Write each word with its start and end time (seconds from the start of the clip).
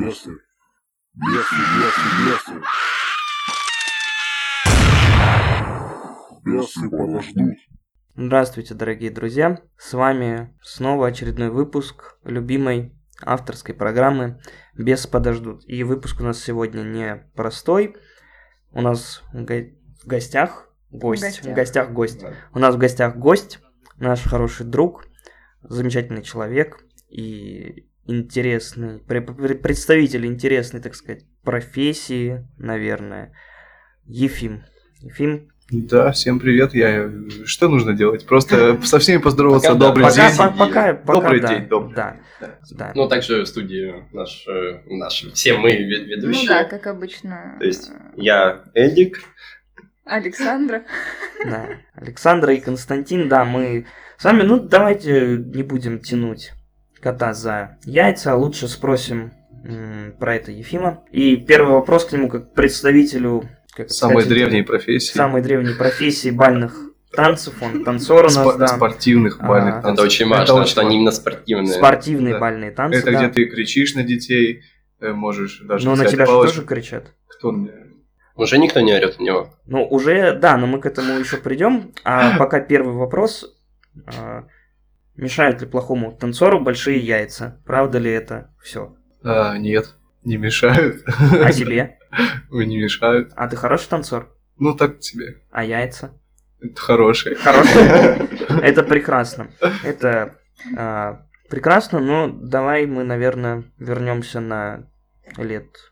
Бесы. 0.00 0.30
Бесы, 1.14 1.54
бесы, 1.76 2.00
бесы. 2.24 2.62
Бесы 6.42 6.88
подождут. 6.88 7.56
Здравствуйте, 8.16 8.72
дорогие 8.74 9.10
друзья! 9.10 9.60
С 9.76 9.92
вами 9.92 10.56
снова 10.62 11.08
очередной 11.08 11.50
выпуск 11.50 12.16
любимой 12.24 12.94
авторской 13.22 13.74
программы 13.74 14.40
«Без 14.74 15.06
подождут». 15.06 15.64
И 15.66 15.84
выпуск 15.84 16.20
у 16.20 16.24
нас 16.24 16.42
сегодня 16.42 16.80
не 16.80 17.16
простой. 17.34 17.94
У 18.70 18.80
нас 18.80 19.22
в 19.34 19.44
го- 19.44 19.76
в 20.02 20.06
гостях 20.06 20.72
гость. 20.90 21.22
В 21.22 21.24
гостях. 21.26 21.44
В 21.52 21.54
гостях 21.54 21.90
гость. 21.90 22.24
У 22.54 22.58
нас 22.58 22.74
в 22.74 22.78
гостях 22.78 23.16
гость, 23.16 23.58
наш 23.98 24.22
хороший 24.22 24.64
друг, 24.64 25.04
замечательный 25.62 26.22
человек 26.22 26.82
и 27.10 27.89
интересный, 28.10 28.98
пре- 28.98 29.24
пре- 29.24 29.54
представитель 29.54 30.26
интересной, 30.26 30.80
так 30.80 30.94
сказать, 30.94 31.24
профессии, 31.44 32.46
наверное, 32.58 33.32
Ефим. 34.04 34.64
Ефим, 35.00 35.48
Да, 35.70 36.10
всем 36.12 36.40
привет. 36.40 36.74
Я 36.74 37.10
что 37.46 37.68
нужно 37.68 37.92
делать? 37.94 38.26
Просто 38.26 38.80
со 38.82 38.98
всеми 38.98 39.18
поздороваться. 39.18 39.68
Пока 39.68 39.78
да, 39.78 39.86
Добрый 39.86 40.04
пока 40.04 40.28
день. 40.28 40.36
пока, 40.38 40.50
пока, 40.58 40.94
пока, 40.94 41.20
Добрый 41.20 41.40
да, 41.40 41.48
день, 41.48 41.68
добрый. 41.68 41.94
Да, 41.94 42.16
да. 42.72 42.92
Ну, 42.96 43.08
также 43.08 43.42
в 43.42 43.46
студии 43.46 43.94
наш, 44.12 44.44
э, 44.48 44.80
наш 44.86 45.24
все 45.32 45.56
мы 45.56 45.70
ве- 45.70 46.00
Ну 46.00 46.06
ведущие. 46.06 46.48
да, 46.48 46.64
как 46.64 46.86
обычно. 46.88 47.56
То 47.60 47.66
есть 47.66 47.90
я 48.16 48.64
Эдик. 48.74 49.20
Александра. 50.04 50.82
Да. 51.44 51.68
Александра 51.94 52.52
и 52.52 52.60
Константин, 52.60 53.28
да, 53.28 53.44
мы 53.44 53.86
с 54.18 54.24
вами, 54.24 54.42
ну, 54.42 54.58
давайте 54.58 55.36
не 55.38 55.62
будем 55.62 56.00
тянуть 56.00 56.50
кота 57.02 57.32
за 57.34 57.76
яйца, 57.84 58.32
а 58.32 58.36
лучше 58.36 58.68
спросим 58.68 59.32
про 60.18 60.36
это 60.36 60.50
Ефима. 60.52 61.04
И 61.10 61.36
первый 61.36 61.72
вопрос 61.74 62.04
к 62.06 62.12
нему, 62.12 62.28
как 62.28 62.54
представителю 62.54 63.48
как 63.72 63.86
это 63.86 63.94
Самой 63.94 64.22
сказать, 64.22 64.28
древней 64.30 64.62
профессии. 64.62 65.12
самой 65.16 65.42
древней 65.42 65.74
профессии 65.74 66.30
бальных 66.30 66.76
танцев, 67.12 67.54
он 67.62 67.84
танцор 67.84 68.22
у 68.24 68.28
нас, 68.28 68.36
Спо- 68.36 68.58
да, 68.58 68.66
Спортивных 68.68 69.38
А, 69.40 69.46
бальных 69.46 69.74
это 69.74 69.82
танцев. 69.82 69.92
Это 69.94 70.02
очень 70.02 70.28
важно, 70.28 70.54
очень 70.56 70.70
что 70.70 70.80
они 70.80 70.96
именно 70.96 71.12
спортивные. 71.12 71.72
спортивные 71.74 72.34
Да. 72.34 72.40
бальные 72.40 72.70
танцы, 72.72 72.98
Это 72.98 73.12
да. 73.12 73.18
где 73.18 73.28
ты 73.28 73.44
кричишь 73.46 73.94
на 73.94 74.02
детей, 74.02 74.62
э, 75.00 75.12
можешь 75.12 75.60
даже 75.60 75.86
Но 75.86 75.94
на 75.94 76.04
тебя 76.04 76.24
же 76.26 76.32
палочку. 76.32 76.54
тоже 76.56 76.66
кричат. 76.66 77.12
Кто? 77.28 77.54
Уже 78.36 78.58
никто 78.58 78.80
не 78.80 78.92
орет 78.92 79.18
на 79.20 79.22
него. 79.24 79.54
Ну, 79.66 79.84
уже, 79.86 80.34
да, 80.34 80.56
но 80.56 80.66
мы 80.66 80.80
к 80.80 80.86
этому 80.86 81.18
еще 81.18 81.36
придем. 81.36 81.92
А 82.04 82.36
пока 82.38 82.60
первый 82.60 82.94
вопрос. 82.96 83.56
Мешают 85.20 85.60
ли 85.60 85.66
плохому 85.66 86.12
танцору 86.12 86.60
большие 86.60 86.98
яйца? 86.98 87.60
Правда 87.66 87.98
ли 87.98 88.10
это 88.10 88.54
все? 88.62 88.96
А, 89.22 89.58
нет, 89.58 89.94
не 90.24 90.38
мешают. 90.38 91.02
А 91.06 91.52
тебе? 91.52 91.98
Ой, 92.50 92.64
не 92.64 92.78
мешают. 92.78 93.30
А 93.36 93.46
ты 93.46 93.54
хороший 93.54 93.88
танцор? 93.90 94.34
Ну 94.58 94.74
так 94.74 94.98
тебе. 95.00 95.42
А 95.50 95.62
яйца? 95.62 96.18
Это 96.62 96.80
хорошие. 96.80 97.34
Хороший. 97.34 97.82
Это 98.62 98.82
прекрасно. 98.82 99.50
Это 99.84 100.38
а, 100.74 101.26
прекрасно, 101.50 102.00
но 102.00 102.28
давай 102.28 102.86
мы, 102.86 103.04
наверное, 103.04 103.64
вернемся 103.78 104.40
на 104.40 104.86
лет. 105.36 105.89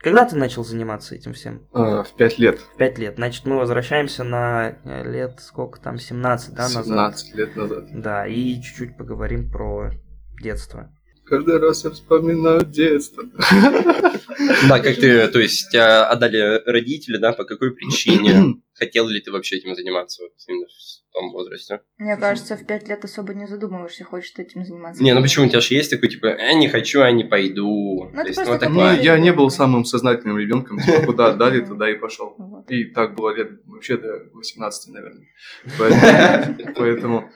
Когда 0.00 0.24
ты 0.24 0.34
начал 0.36 0.64
заниматься 0.64 1.14
этим 1.14 1.34
всем? 1.34 1.68
А, 1.72 2.02
В 2.02 2.14
пять 2.14 2.38
лет. 2.38 2.58
Пять 2.78 2.98
лет. 2.98 3.16
Значит, 3.16 3.44
мы 3.44 3.56
возвращаемся 3.56 4.24
на 4.24 4.76
э, 4.84 5.10
лет, 5.10 5.40
сколько 5.40 5.78
там, 5.78 5.98
17, 5.98 6.54
да, 6.54 6.62
назад? 6.62 6.86
17 6.86 7.34
лет 7.34 7.56
назад. 7.56 7.84
Да, 7.92 8.26
и 8.26 8.60
чуть-чуть 8.62 8.96
поговорим 8.96 9.50
про 9.50 9.90
детство. 10.40 10.90
Каждый 11.30 11.58
раз 11.58 11.84
я 11.84 11.90
вспоминаю 11.90 12.64
детство. 12.66 13.22
Да, 14.68 14.80
как 14.80 14.96
ты, 14.96 15.28
то 15.28 15.38
есть 15.38 15.70
тебя 15.70 16.06
отдали 16.06 16.62
родители, 16.66 17.18
да, 17.18 17.32
по 17.32 17.44
какой 17.44 17.72
причине? 17.72 18.56
Хотел 18.74 19.06
ли 19.06 19.20
ты 19.20 19.30
вообще 19.30 19.56
этим 19.56 19.74
заниматься 19.74 20.22
вот 20.22 20.32
именно 20.48 20.66
в 20.66 21.12
том 21.12 21.32
возрасте? 21.32 21.80
Мне 21.98 22.16
кажется, 22.16 22.56
в 22.56 22.66
пять 22.66 22.88
лет 22.88 23.04
особо 23.04 23.34
не 23.34 23.46
задумываешься, 23.46 24.04
хочешь 24.04 24.30
ты 24.30 24.42
этим 24.42 24.64
заниматься. 24.64 25.02
Не, 25.02 25.14
ну 25.14 25.20
почему 25.22 25.46
у 25.46 25.48
тебя 25.48 25.60
же 25.60 25.74
есть 25.74 25.90
такой, 25.90 26.08
типа, 26.08 26.26
я 26.26 26.54
не 26.54 26.68
хочу, 26.68 27.00
я 27.00 27.12
не 27.12 27.24
пойду. 27.24 28.10
Ну, 28.12 28.26
есть, 28.26 28.38
Ну, 28.38 28.58
такое. 28.58 29.00
я 29.00 29.18
не 29.18 29.32
был 29.32 29.50
самым 29.50 29.84
сознательным 29.84 30.38
ребенком, 30.38 30.78
типа, 30.80 31.02
куда 31.04 31.26
отдали, 31.28 31.60
туда 31.60 31.90
и 31.90 31.94
пошел. 31.94 32.34
Вот. 32.38 32.70
И 32.70 32.84
так 32.84 33.14
было 33.14 33.34
лет 33.34 33.50
вообще 33.66 33.98
до 33.98 34.24
18, 34.32 34.94
наверное. 34.94 35.26
Поэтому, 35.78 36.72
поэтому, 36.76 37.30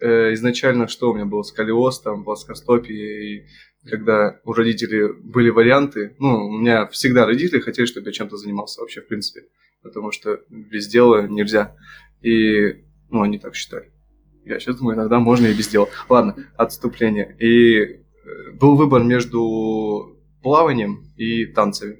э, 0.00 0.34
изначально 0.34 0.88
что 0.88 1.10
у 1.10 1.14
меня 1.14 1.26
был 1.26 1.42
сколиоз, 1.44 2.00
там, 2.00 2.24
плоскостопие, 2.24 3.40
и 3.40 3.46
когда 3.86 4.40
у 4.44 4.52
родителей 4.52 5.12
были 5.22 5.50
варианты, 5.50 6.16
ну, 6.18 6.46
у 6.46 6.58
меня 6.58 6.86
всегда 6.88 7.24
родители 7.24 7.60
хотели, 7.60 7.86
чтобы 7.86 8.08
я 8.08 8.12
чем-то 8.12 8.36
занимался 8.36 8.80
вообще, 8.80 9.00
в 9.00 9.08
принципе, 9.08 9.46
потому 9.82 10.10
что 10.10 10.40
без 10.48 10.88
дела 10.88 11.26
нельзя. 11.28 11.76
И, 12.22 12.84
ну, 13.10 13.22
они 13.22 13.38
так 13.38 13.54
считали. 13.54 13.92
Я 14.44 14.58
сейчас 14.58 14.76
думаю, 14.76 14.96
иногда 14.96 15.18
можно 15.18 15.46
и 15.46 15.54
без 15.54 15.68
дела. 15.68 15.88
Ладно, 16.08 16.36
отступление. 16.56 17.36
И 17.38 17.78
э, 17.80 18.52
был 18.54 18.76
выбор 18.76 19.02
между 19.02 20.16
плаванием 20.42 21.12
и 21.16 21.46
танцами. 21.46 21.98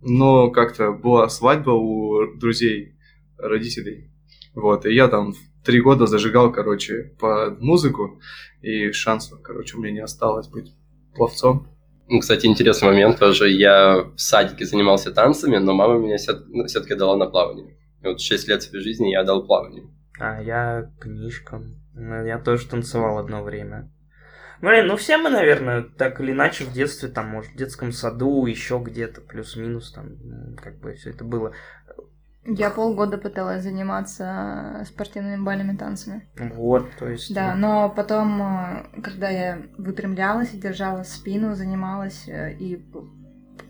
Но 0.00 0.50
как-то 0.50 0.92
была 0.92 1.28
свадьба 1.28 1.70
у 1.70 2.36
друзей 2.36 2.96
родителей. 3.38 4.10
Вот, 4.54 4.86
и 4.86 4.94
я 4.94 5.08
там 5.08 5.34
три 5.64 5.80
года 5.80 6.06
зажигал, 6.06 6.52
короче, 6.52 7.14
под 7.18 7.60
музыку, 7.60 8.20
и 8.60 8.92
шансов, 8.92 9.40
короче, 9.42 9.76
у 9.76 9.80
меня 9.80 9.92
не 9.92 10.00
осталось 10.00 10.48
быть 10.48 10.72
пловцом. 11.14 11.68
Ну, 12.08 12.20
кстати, 12.20 12.46
интересный 12.46 12.88
момент 12.88 13.18
тоже. 13.18 13.48
Я 13.48 14.04
в 14.16 14.18
садике 14.18 14.64
занимался 14.64 15.12
танцами, 15.12 15.56
но 15.56 15.72
мама 15.72 15.98
меня 15.98 16.16
все-таки 16.16 16.94
дала 16.94 17.16
на 17.16 17.26
плавание. 17.26 17.76
И 18.02 18.06
вот 18.06 18.20
6 18.20 18.48
лет 18.48 18.62
своей 18.62 18.84
жизни 18.84 19.10
я 19.10 19.24
дал 19.24 19.46
плаванию. 19.46 19.90
А 20.18 20.42
я 20.42 20.90
книжкам. 21.00 21.76
Ну, 21.94 22.24
Я 22.24 22.38
тоже 22.38 22.66
танцевал 22.66 23.18
одно 23.18 23.42
время. 23.42 23.90
Блин, 24.60 24.86
ну 24.86 24.96
все 24.96 25.16
мы, 25.16 25.28
наверное, 25.28 25.82
так 25.82 26.20
или 26.20 26.30
иначе 26.30 26.64
в 26.64 26.72
детстве, 26.72 27.08
там, 27.08 27.26
может, 27.26 27.52
в 27.52 27.56
детском 27.56 27.90
саду, 27.90 28.46
еще 28.46 28.80
где-то, 28.82 29.20
плюс-минус, 29.20 29.92
там, 29.92 30.16
как 30.62 30.78
бы 30.78 30.94
все 30.94 31.10
это 31.10 31.24
было. 31.24 31.52
Я 32.44 32.70
полгода 32.70 33.18
пыталась 33.18 33.62
заниматься 33.62 34.84
спортивными 34.88 35.42
бальными 35.42 35.76
танцами. 35.76 36.28
Вот, 36.36 36.88
то 36.98 37.08
есть... 37.08 37.32
Да, 37.32 37.54
ну, 37.54 37.60
но 37.60 37.88
потом, 37.88 38.42
э, 38.42 39.00
когда 39.00 39.28
я 39.28 39.62
выпрямлялась 39.78 40.52
и 40.52 40.58
держала 40.58 41.04
спину, 41.04 41.54
занималась 41.54 42.24
э, 42.26 42.52
и 42.54 42.84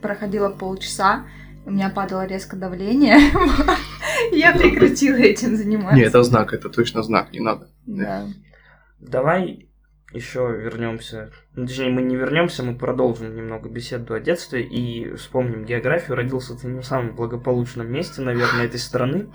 проходила 0.01 0.49
полчаса, 0.49 1.27
у 1.67 1.71
меня 1.71 1.91
падало 1.91 2.27
резко 2.27 2.57
давление. 2.57 3.19
Я 4.33 4.53
прекратила 4.53 5.17
этим 5.17 5.57
заниматься. 5.57 5.97
Не, 5.97 6.03
это 6.03 6.23
знак, 6.23 6.53
это 6.53 6.69
точно 6.69 7.03
знак, 7.03 7.33
не 7.33 7.41
надо. 7.41 7.69
Да. 7.87 8.27
Давай 8.99 9.69
еще 10.13 10.41
вернемся. 10.41 11.31
Ну, 11.55 11.67
Точнее, 11.67 11.91
мы 11.91 12.01
не 12.01 12.17
вернемся, 12.17 12.63
мы 12.63 12.75
продолжим 12.75 13.37
немного 13.37 13.69
беседу 13.69 14.15
о 14.15 14.21
детстве 14.21 14.63
и 14.63 15.15
вспомним 15.17 15.67
географию. 15.67 16.17
Родился 16.17 16.57
ты 16.57 16.67
не 16.67 16.81
в 16.81 16.85
самом 16.85 17.15
благополучном 17.15 17.93
месте, 17.93 18.23
наверное, 18.23 18.65
этой 18.65 18.81
страны. 18.81 19.27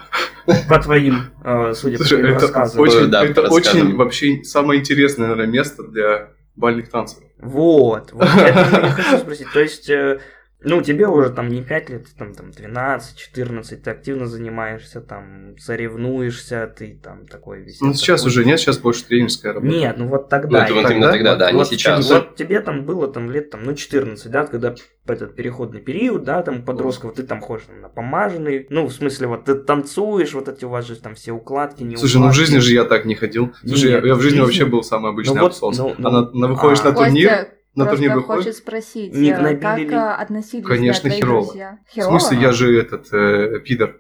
По 0.68 0.80
твоим, 0.80 1.30
э, 1.44 1.74
судя 1.76 2.00
по 2.00 2.06
твоим 2.06 2.26
это 2.26 2.40
рассказам. 2.40 2.82
очень, 2.82 3.12
Да, 3.12 3.24
это 3.24 3.42
очень 3.50 3.96
вообще 3.96 4.44
самое 4.44 4.80
интересное, 4.80 5.28
наверное, 5.28 5.52
место 5.52 5.84
для 5.84 6.30
бальных 6.56 6.90
танцев. 6.90 7.20
Вот, 7.38 8.12
вот 8.14 8.26
я 8.26 8.48
это 8.68 8.88
и 8.88 8.90
хочу 8.90 9.18
спросить. 9.20 9.52
То 9.54 9.60
есть, 9.60 9.88
э, 9.88 10.20
ну, 10.64 10.82
тебе 10.82 11.08
уже 11.08 11.30
там 11.30 11.50
не 11.50 11.62
5 11.62 11.90
лет, 11.90 12.08
там, 12.18 12.34
там 12.34 12.52
12, 12.52 13.16
14, 13.18 13.84
ты 13.84 13.90
активно 13.92 14.26
занимаешься, 14.26 15.02
там, 15.02 15.56
соревнуешься, 15.58 16.74
ты 16.76 17.00
там 17.02 17.26
такой 17.28 17.62
весь. 17.62 17.80
Ну, 17.82 17.94
сейчас 17.94 18.22
такой- 18.22 18.32
уже 18.32 18.46
нет, 18.46 18.60
сейчас 18.60 18.78
больше 18.80 19.06
тренерская 19.06 19.54
работа. 19.54 19.72
Нет, 19.72 19.96
ну 19.98 20.08
вот 20.08 20.24
Ну, 20.24 20.28
тогда. 20.30 20.64
это 20.64 20.72
и 20.72 20.76
вот 20.76 20.82
тогда, 20.84 20.96
именно 20.96 21.12
тогда, 21.12 21.30
вот- 21.32 21.40
да, 21.40 21.52
не 21.52 21.58
вот 21.58 21.68
сейчас. 21.68 22.10
Вот 22.10 22.36
тебе 22.36 22.60
там 22.62 22.86
было 22.86 23.08
там 23.08 23.30
лет 23.32 23.50
там, 23.52 23.64
ну, 23.64 23.76
14, 23.76 24.32
да, 24.32 24.46
когда 24.46 24.76
этот 25.06 25.36
переходный 25.36 25.80
период, 25.80 26.24
да, 26.24 26.42
там 26.42 26.64
подростков, 26.64 27.14
ты 27.16 27.24
там 27.24 27.40
ходишь 27.40 27.66
там, 27.68 27.80
на 27.82 27.90
помаженный, 27.90 28.68
ну, 28.70 28.88
в 28.88 28.92
смысле, 28.94 29.28
вот 29.28 29.46
ты 29.46 29.56
танцуешь, 29.56 30.34
вот 30.34 30.50
эти 30.50 30.66
у 30.66 30.70
вас 30.70 30.86
же 30.86 30.96
там 30.98 31.16
все 31.16 31.32
укладки, 31.32 31.84
не 31.84 31.96
Слушай, 31.98 32.18
ну 32.18 32.30
в 32.30 32.34
жизни 32.34 32.58
же 32.58 32.74
я 32.74 32.84
так 32.84 33.06
не 33.06 33.16
ходил. 33.16 33.54
Слушай, 33.66 33.92
Нет, 33.92 34.04
я, 34.04 34.08
я 34.10 34.16
в 34.16 34.22
жизни 34.22 34.38
жизни- 34.40 34.42
вообще 34.42 34.66
был 34.66 34.84
самый 34.84 35.12
обычный 35.12 35.36
Ну 35.36 35.42
вот, 35.42 35.52
абсос. 35.52 35.78
ну, 35.78 35.96
ну, 35.98 36.08
а 36.10 36.12
на, 36.12 36.32
на- 36.32 36.48
выходишь 36.48 36.80
а. 36.82 36.90
на 36.90 36.94
турнир, 36.96 37.30
Костя 37.30 37.50
на 37.78 37.86
просто 37.86 38.04
турнир 38.04 38.16
выходишь. 38.18 38.44
хочет 38.46 38.56
спросить, 38.58 39.14
Не 39.14 39.30
э, 39.32 39.56
как 39.58 39.78
ли? 39.78 39.88
э, 39.88 39.96
относились 39.98 40.66
Конечно, 40.66 41.10
херово. 41.10 41.46
друзья? 41.46 41.80
В 41.96 42.02
смысле, 42.02 42.38
я 42.40 42.52
же 42.52 42.78
этот, 42.80 43.14
э, 43.14 43.60
пидор. 43.60 43.98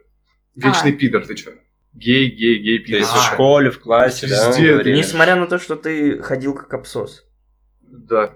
Вечный 0.55 0.91
А. 0.91 0.95
пидор, 0.97 1.25
ты 1.25 1.35
чё? 1.35 1.51
Гей, 1.93 2.29
гей, 2.29 2.59
гей, 2.59 2.79
То 2.79 2.85
пидор. 2.85 2.99
есть 2.99 3.11
А. 3.13 3.17
в 3.17 3.23
школе, 3.33 3.69
в 3.71 3.79
классе, 3.79 4.27
да? 4.27 4.49
Везде. 4.49 4.93
Несмотря 4.93 5.35
на 5.35 5.47
то, 5.47 5.59
что 5.59 5.75
ты 5.75 6.21
ходил 6.21 6.53
как 6.53 6.73
абсос. 6.73 7.23
Да. 7.81 8.33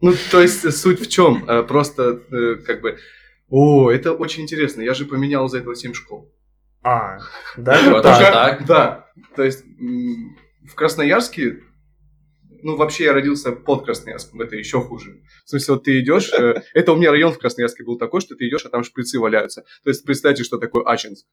Ну, 0.00 0.12
то 0.30 0.40
есть, 0.42 0.64
э, 0.64 0.70
суть 0.70 1.00
в 1.00 1.08
чем? 1.08 1.46
Просто, 1.66 2.20
как 2.66 2.80
бы, 2.80 2.98
о, 3.48 3.90
это 3.90 4.12
очень 4.12 4.42
интересно. 4.44 4.82
Я 4.82 4.94
же 4.94 5.04
поменял 5.06 5.48
за 5.48 5.58
этого 5.58 5.74
7 5.74 5.94
школ. 5.94 6.32
А, 6.82 7.18
даже 7.56 7.90
Вот 7.90 8.02
так. 8.02 8.64
Да. 8.66 9.06
То 9.36 9.42
есть, 9.44 9.64
в 10.66 10.74
Красноярске 10.74 11.60
Ну, 12.62 12.76
вообще 12.76 13.04
я 13.04 13.12
родился 13.12 13.52
под 13.52 13.84
Красноярском, 13.84 14.40
это 14.40 14.56
еще 14.56 14.80
хуже. 14.80 15.20
В 15.44 15.50
смысле, 15.50 15.74
вот 15.74 15.84
ты 15.84 16.00
идешь, 16.00 16.32
э, 16.32 16.62
это 16.74 16.92
у 16.92 16.96
меня 16.96 17.10
район 17.10 17.32
в 17.32 17.38
Красноярске 17.38 17.84
был 17.84 17.98
такой, 17.98 18.20
что 18.20 18.34
ты 18.36 18.48
идешь, 18.48 18.64
а 18.64 18.68
там 18.68 18.84
шприцы 18.84 19.18
валяются. 19.18 19.62
То 19.84 19.90
есть 19.90 20.04
представьте, 20.04 20.44
что 20.44 20.58
такое 20.58 20.84
Ачинск. 20.84 21.26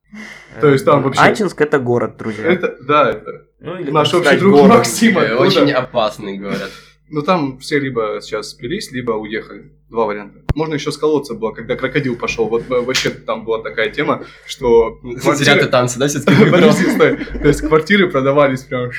То 0.61 0.69
есть 0.69 0.85
там 0.85 1.03
вообще- 1.03 1.21
Ачинск 1.21 1.59
это 1.61 1.79
город, 1.79 2.17
друзья. 2.17 2.45
Это, 2.45 2.77
да, 2.81 3.11
это 3.11 3.47
Ну, 3.59 3.79
или 3.79 3.91
наш 3.91 4.13
общий 4.13 4.37
друг 4.37 4.53
город. 4.53 4.69
Максим 4.69 5.17
Э. 5.17 5.35
Очень 5.35 5.71
опасный, 5.71 6.37
говорят. 6.37 6.71
Ну, 7.09 7.21
там 7.21 7.59
все 7.59 7.79
либо 7.79 8.19
сейчас 8.21 8.49
спились, 8.49 8.91
либо 8.91 9.11
уехали. 9.13 9.71
Два 9.89 10.05
варианта. 10.05 10.39
Можно 10.53 10.73
еще 10.73 10.91
с 10.91 10.97
колодца 10.97 11.33
было, 11.33 11.51
когда 11.51 11.75
крокодил 11.77 12.17
пошел. 12.17 12.49
Вот 12.49 12.67
вообще 12.67 13.09
там 13.09 13.45
была 13.45 13.61
такая 13.61 13.89
тема, 13.89 14.25
что... 14.45 14.99
Ты 15.01 15.65
танцы, 15.67 15.97
да, 15.97 16.07
все-таки 16.07 16.35
выбрал? 16.43 16.69
Подожди, 16.71 16.91
стой. 16.91 17.17
То 17.17 17.47
есть 17.47 17.61
квартиры 17.61 18.09
продавались 18.09 18.63
прям, 18.63 18.91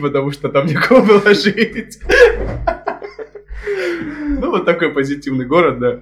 потому 0.00 0.30
что 0.30 0.48
там 0.48 0.66
некого 0.66 1.00
было 1.00 1.34
жить. 1.34 1.98
Ну, 4.40 4.50
вот 4.50 4.64
такой 4.64 4.90
позитивный 4.90 5.46
город, 5.46 5.80
да. 5.80 6.00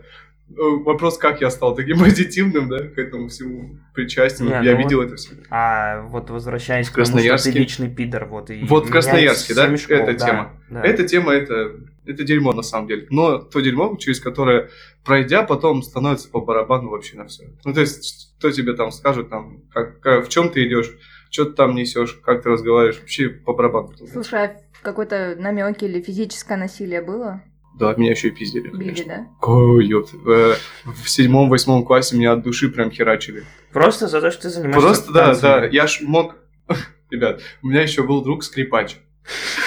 Ну, 0.49 0.83
Вопрос, 0.85 1.19
как 1.19 1.41
я 1.41 1.51
стал 1.51 1.75
таким 1.75 1.99
позитивным, 2.05 2.69
да, 2.69 2.79
к 2.79 2.99
этому 2.99 3.29
всему 3.29 3.79
причастен. 3.95 4.47
Не, 4.47 4.53
я 4.53 4.73
ну 4.73 4.79
видел 4.79 5.03
это 5.03 5.17
все. 5.17 5.31
А 5.51 6.03
вот 6.03 6.31
возвращаясь 6.31 6.89
к 6.89 6.93
тому, 6.93 7.05
что 7.05 7.15
Красноярске. 7.15 7.53
ты 7.53 7.59
личный 7.59 7.89
пидор, 7.89 8.27
вот 8.27 8.51
и 8.51 8.65
Вот 8.65 8.87
в 8.87 8.91
Красноярске, 8.91 9.55
да, 9.55 9.77
школ, 9.77 9.97
эта 9.97 10.19
да, 10.19 10.27
тема. 10.27 10.53
да. 10.71 10.83
Эта 10.83 11.05
тема, 11.05 11.33
это, 11.33 11.73
это 12.07 12.25
дерьмо 12.25 12.53
на 12.53 12.63
самом 12.63 12.89
деле. 12.89 13.07
Но 13.11 13.39
то 13.39 13.61
дерьмо, 13.61 13.97
через 13.97 14.21
которое, 14.21 14.71
пройдя, 15.05 15.43
потом 15.43 15.83
становится 15.83 16.29
по 16.29 16.41
барабану 16.41 16.91
вообще 16.91 17.17
на 17.17 17.27
все. 17.27 17.45
Ну, 17.65 17.73
то 17.75 17.81
есть, 17.81 18.35
кто 18.39 18.51
тебе 18.51 18.75
там 18.75 18.91
скажет, 18.93 19.31
там, 19.31 19.63
как, 19.73 20.01
как- 20.01 20.27
в 20.27 20.29
чем 20.29 20.49
ты 20.51 20.67
идешь, 20.67 20.91
что 21.31 21.45
ты 21.45 21.53
там 21.53 21.75
несешь, 21.75 22.13
как 22.25 22.43
ты 22.43 22.49
разговариваешь, 22.51 22.99
вообще 23.01 23.29
по 23.29 23.53
барабану. 23.53 23.91
Слушай, 24.13 24.45
а 24.45 24.57
какой-то 24.83 25.37
намеки 25.39 25.85
или 25.85 26.01
физическое 26.01 26.57
насилие 26.57 27.03
было? 27.03 27.43
Да, 27.79 27.95
меня 27.95 28.13
еще 28.13 28.29
и 28.29 28.31
пиздили, 28.31 28.69
Били, 28.69 28.79
конечно. 28.95 29.05
да? 29.43 29.47
Ой, 29.53 29.87
ёпт. 29.87 30.15
Э, 30.27 30.55
В 30.85 31.11
седьмом, 31.11 31.51
восьмом 31.51 31.85
классе 31.85 32.17
меня 32.17 32.33
от 32.33 32.43
души 32.43 32.71
прям 32.71 32.91
херачили. 32.91 33.45
Просто 33.71 34.09
за 34.09 34.23
то, 34.23 34.31
что 34.31 34.43
ты 34.43 34.49
занимаешься 34.51 34.81
Просто, 34.81 35.13
да, 35.13 35.35
да, 35.35 35.67
я 35.67 35.87
ж 35.87 36.01
мог... 36.01 36.37
Ребят, 37.11 37.43
у 37.63 37.69
меня 37.69 37.83
еще 37.83 38.03
был 38.03 38.23
друг 38.23 38.45
скрипач. 38.45 38.97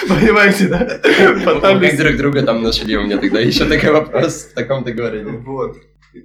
Понимаете, 0.07 0.67
да? 0.67 1.01
Фатальный 1.43 1.89
Как 1.89 1.99
друг 1.99 2.15
друга 2.17 2.43
там 2.43 2.63
нашли 2.63 2.97
у 2.97 3.03
меня 3.03 3.17
тогда 3.17 3.39
еще 3.39 3.65
такой 3.65 3.91
вопрос 3.91 4.45
в 4.45 4.53
таком-то 4.53 4.93
городе. 4.93 5.25
Вот. 5.25 5.77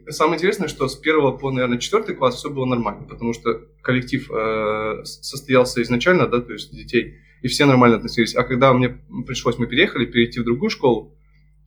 Самое 0.09 0.37
интересное, 0.37 0.69
что 0.69 0.89
с 0.89 0.97
первого 0.97 1.37
по, 1.37 1.51
наверное, 1.51 1.79
четвертый 1.79 2.15
класс 2.15 2.37
все 2.37 2.49
было 2.49 2.65
нормально, 2.65 3.07
потому 3.07 3.35
что 3.35 3.61
коллектив 3.83 4.31
э, 4.31 5.05
состоялся 5.05 5.83
изначально, 5.83 6.27
да, 6.27 6.41
то 6.41 6.53
есть 6.53 6.75
детей, 6.75 7.17
и 7.43 7.49
все 7.49 7.67
нормально 7.67 7.97
относились. 7.97 8.35
А 8.35 8.45
когда 8.45 8.73
мне 8.73 8.99
пришлось, 9.27 9.59
мы 9.59 9.67
переехали, 9.67 10.07
перейти 10.07 10.41
в 10.41 10.45
другую 10.45 10.71
школу, 10.71 11.15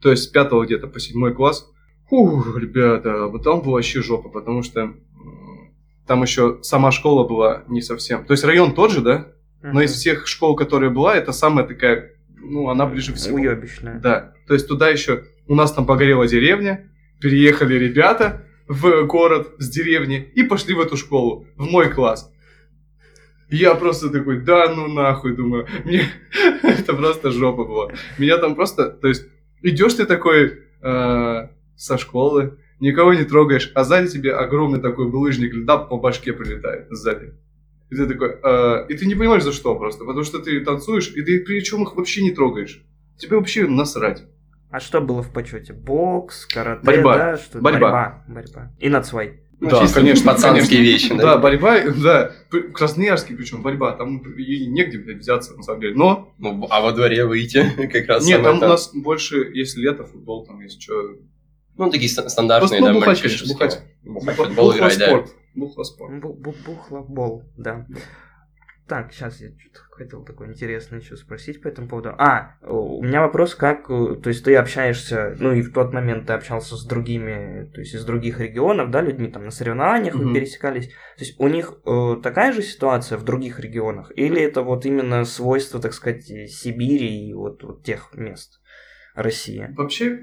то 0.01 0.09
есть 0.09 0.23
с 0.23 0.27
пятого 0.27 0.65
где-то 0.65 0.87
по 0.87 0.99
седьмой 0.99 1.33
класс, 1.35 1.69
фух, 2.09 2.57
ребята, 2.57 3.27
вот 3.27 3.43
там 3.43 3.61
была 3.61 3.73
вообще 3.73 4.01
жопа, 4.01 4.29
потому 4.29 4.63
что 4.63 4.95
там 6.07 6.23
еще 6.23 6.59
сама 6.63 6.91
школа 6.91 7.27
была 7.27 7.65
не 7.67 7.81
совсем. 7.81 8.25
То 8.25 8.31
есть 8.33 8.43
район 8.43 8.73
тот 8.73 8.91
же, 8.91 9.01
да, 9.01 9.33
но 9.61 9.81
из 9.81 9.93
всех 9.93 10.27
школ, 10.27 10.55
которые 10.55 10.89
была, 10.89 11.15
это 11.15 11.31
самая 11.31 11.65
такая, 11.65 12.11
ну, 12.35 12.69
она 12.69 12.85
ближе 12.85 13.13
всего. 13.13 13.35
Уебищная. 13.35 13.99
Да, 13.99 14.33
то 14.47 14.53
есть 14.53 14.67
туда 14.67 14.89
еще 14.89 15.23
у 15.47 15.55
нас 15.55 15.71
там 15.71 15.85
погорела 15.85 16.27
деревня, 16.27 16.89
переехали 17.19 17.75
ребята 17.75 18.43
в 18.67 19.03
город 19.05 19.55
с 19.59 19.69
деревни 19.69 20.17
и 20.35 20.43
пошли 20.43 20.73
в 20.73 20.79
эту 20.79 20.97
школу, 20.97 21.47
в 21.55 21.65
мой 21.65 21.89
класс. 21.89 22.31
Я 23.49 23.75
просто 23.75 24.09
такой, 24.09 24.41
да 24.41 24.73
ну 24.73 24.87
нахуй, 24.87 25.35
думаю, 25.35 25.67
мне 25.85 26.03
это 26.63 26.93
просто 26.93 27.31
жопа 27.31 27.63
была. 27.63 27.91
Меня 28.17 28.37
там 28.37 28.55
просто, 28.55 28.89
то 28.89 29.07
есть 29.07 29.25
идешь 29.61 29.93
ты 29.93 30.05
такой 30.05 30.63
э, 30.81 31.47
со 31.77 31.97
школы, 31.97 32.57
никого 32.79 33.13
не 33.13 33.23
трогаешь, 33.23 33.71
а 33.73 33.83
сзади 33.85 34.09
тебе 34.09 34.33
огромный 34.33 34.81
такой 34.81 35.09
булыжник 35.09 35.53
льда 35.53 35.77
по 35.77 35.97
башке 35.97 36.33
прилетает 36.33 36.87
сзади. 36.89 37.33
И 37.89 37.95
ты 37.95 38.05
такой, 38.05 38.35
э, 38.43 38.85
и 38.89 38.95
ты 38.97 39.05
не 39.05 39.15
понимаешь 39.15 39.43
за 39.43 39.53
что 39.53 39.75
просто, 39.75 40.03
потому 40.03 40.23
что 40.23 40.39
ты 40.39 40.59
танцуешь, 40.61 41.09
и 41.15 41.21
ты 41.21 41.39
причем 41.39 41.83
их 41.83 41.95
вообще 41.95 42.21
не 42.21 42.31
трогаешь. 42.31 42.83
Тебе 43.17 43.37
вообще 43.37 43.65
насрать. 43.67 44.23
А 44.69 44.79
что 44.81 44.99
было 44.99 45.23
в 45.23 45.31
почете? 45.31 45.71
Бокс, 45.73 46.45
карате, 46.45 46.81
Борьба. 46.83 47.17
да? 47.17 47.37
Что? 47.37 47.59
Борьба. 47.59 47.79
Борьба. 47.79 48.23
Борьба. 48.27 48.71
И 48.79 48.89
нацвай. 48.89 49.39
Ну, 49.59 49.69
Да, 49.71 49.79
чисто, 49.81 50.01
конечно, 50.01 50.31
пацанские 50.31 50.81
вещи, 50.81 51.09
Да, 51.15 51.35
да. 51.35 51.37
борьба, 51.37 51.79
да. 51.89 52.31
Красноярский 52.73 53.35
причем 53.35 53.63
борьба, 53.63 53.93
там 53.93 54.21
негде, 54.37 54.99
блядь, 54.99 55.17
взяться, 55.17 55.55
на 55.55 55.63
самом 55.63 55.81
деле. 55.81 55.95
Но, 55.95 56.31
Ну, 56.37 56.67
а 56.69 56.81
во 56.81 56.91
дворе 56.91 57.25
выйти 57.25 57.63
как 57.91 58.07
раз 58.07 58.25
нет, 58.27 58.43
там 58.43 58.57
у 58.57 58.61
нас 58.61 58.91
больше, 58.93 59.49
если 59.53 59.81
лето, 59.81 60.03
футбол, 60.03 60.45
там 60.45 60.59
есть 60.59 60.81
что. 60.81 61.15
Ну, 61.77 61.89
такие 61.89 62.09
ста- 62.09 62.27
стандартные, 62.29 62.81
да, 62.81 62.91
Ну, 62.93 62.99
бухать, 62.99 63.21
конечно, 63.21 63.47
Бухать, 63.47 63.81
футбол 64.35 64.75
играть, 64.75 64.97
да. 64.99 65.07
спорт. 65.07 65.31
Бухлоспорт. 65.57 66.13
Бу- 66.23 66.33
бу- 66.39 66.55
Бухлобол, 66.65 67.43
да. 67.57 67.85
Так, 68.87 69.11
сейчас 69.11 69.41
я 69.41 69.49
что-то 69.49 69.79
хотел 69.91 70.23
такое 70.23 70.47
интересное 70.47 70.99
еще 71.01 71.17
спросить 71.17 71.61
по 71.61 71.67
этому 71.67 71.89
поводу. 71.89 72.11
А, 72.17 72.55
у 72.61 73.03
меня 73.03 73.19
вопрос, 73.19 73.53
как, 73.53 73.89
э, 73.89 74.15
то 74.15 74.29
есть 74.29 74.45
ты 74.45 74.55
общаешься, 74.55 75.35
ну 75.39 75.51
и 75.51 75.61
в 75.61 75.73
тот 75.73 75.91
момент 75.91 76.27
ты 76.27 76.31
общался 76.33 76.77
с 76.77 76.85
другими, 76.85 77.69
то 77.73 77.81
есть 77.81 77.93
из 77.93 78.05
других 78.05 78.39
регионов, 78.39 78.89
да, 78.89 79.01
людьми 79.01 79.27
там 79.27 79.43
на 79.43 79.51
соревнованиях 79.51 80.15
вы 80.15 80.23
Мгм. 80.27 80.33
пересекались. 80.35 80.87
То 80.87 81.25
есть 81.25 81.37
у 81.37 81.49
них 81.49 81.73
э, 81.85 82.15
такая 82.23 82.53
же 82.53 82.61
ситуация 82.61 83.17
в 83.17 83.25
других 83.25 83.59
регионах? 83.59 84.13
Или 84.15 84.41
это 84.41 84.61
вот 84.61 84.85
именно 84.85 85.25
свойство, 85.25 85.81
так 85.81 85.91
сказать, 85.93 86.23
Сибири 86.23 87.27
и 87.27 87.33
вот, 87.33 87.63
вот 87.63 87.83
тех 87.83 88.13
мест 88.15 88.61
России? 89.15 89.67
Вообще, 89.75 90.11
э, 90.13 90.19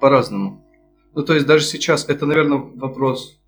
по-разному. 0.00 0.66
Ну, 1.14 1.22
то 1.24 1.32
есть 1.32 1.46
даже 1.46 1.62
сейчас, 1.64 2.08
это, 2.08 2.26
наверное, 2.26 2.58
вопрос 2.58 3.40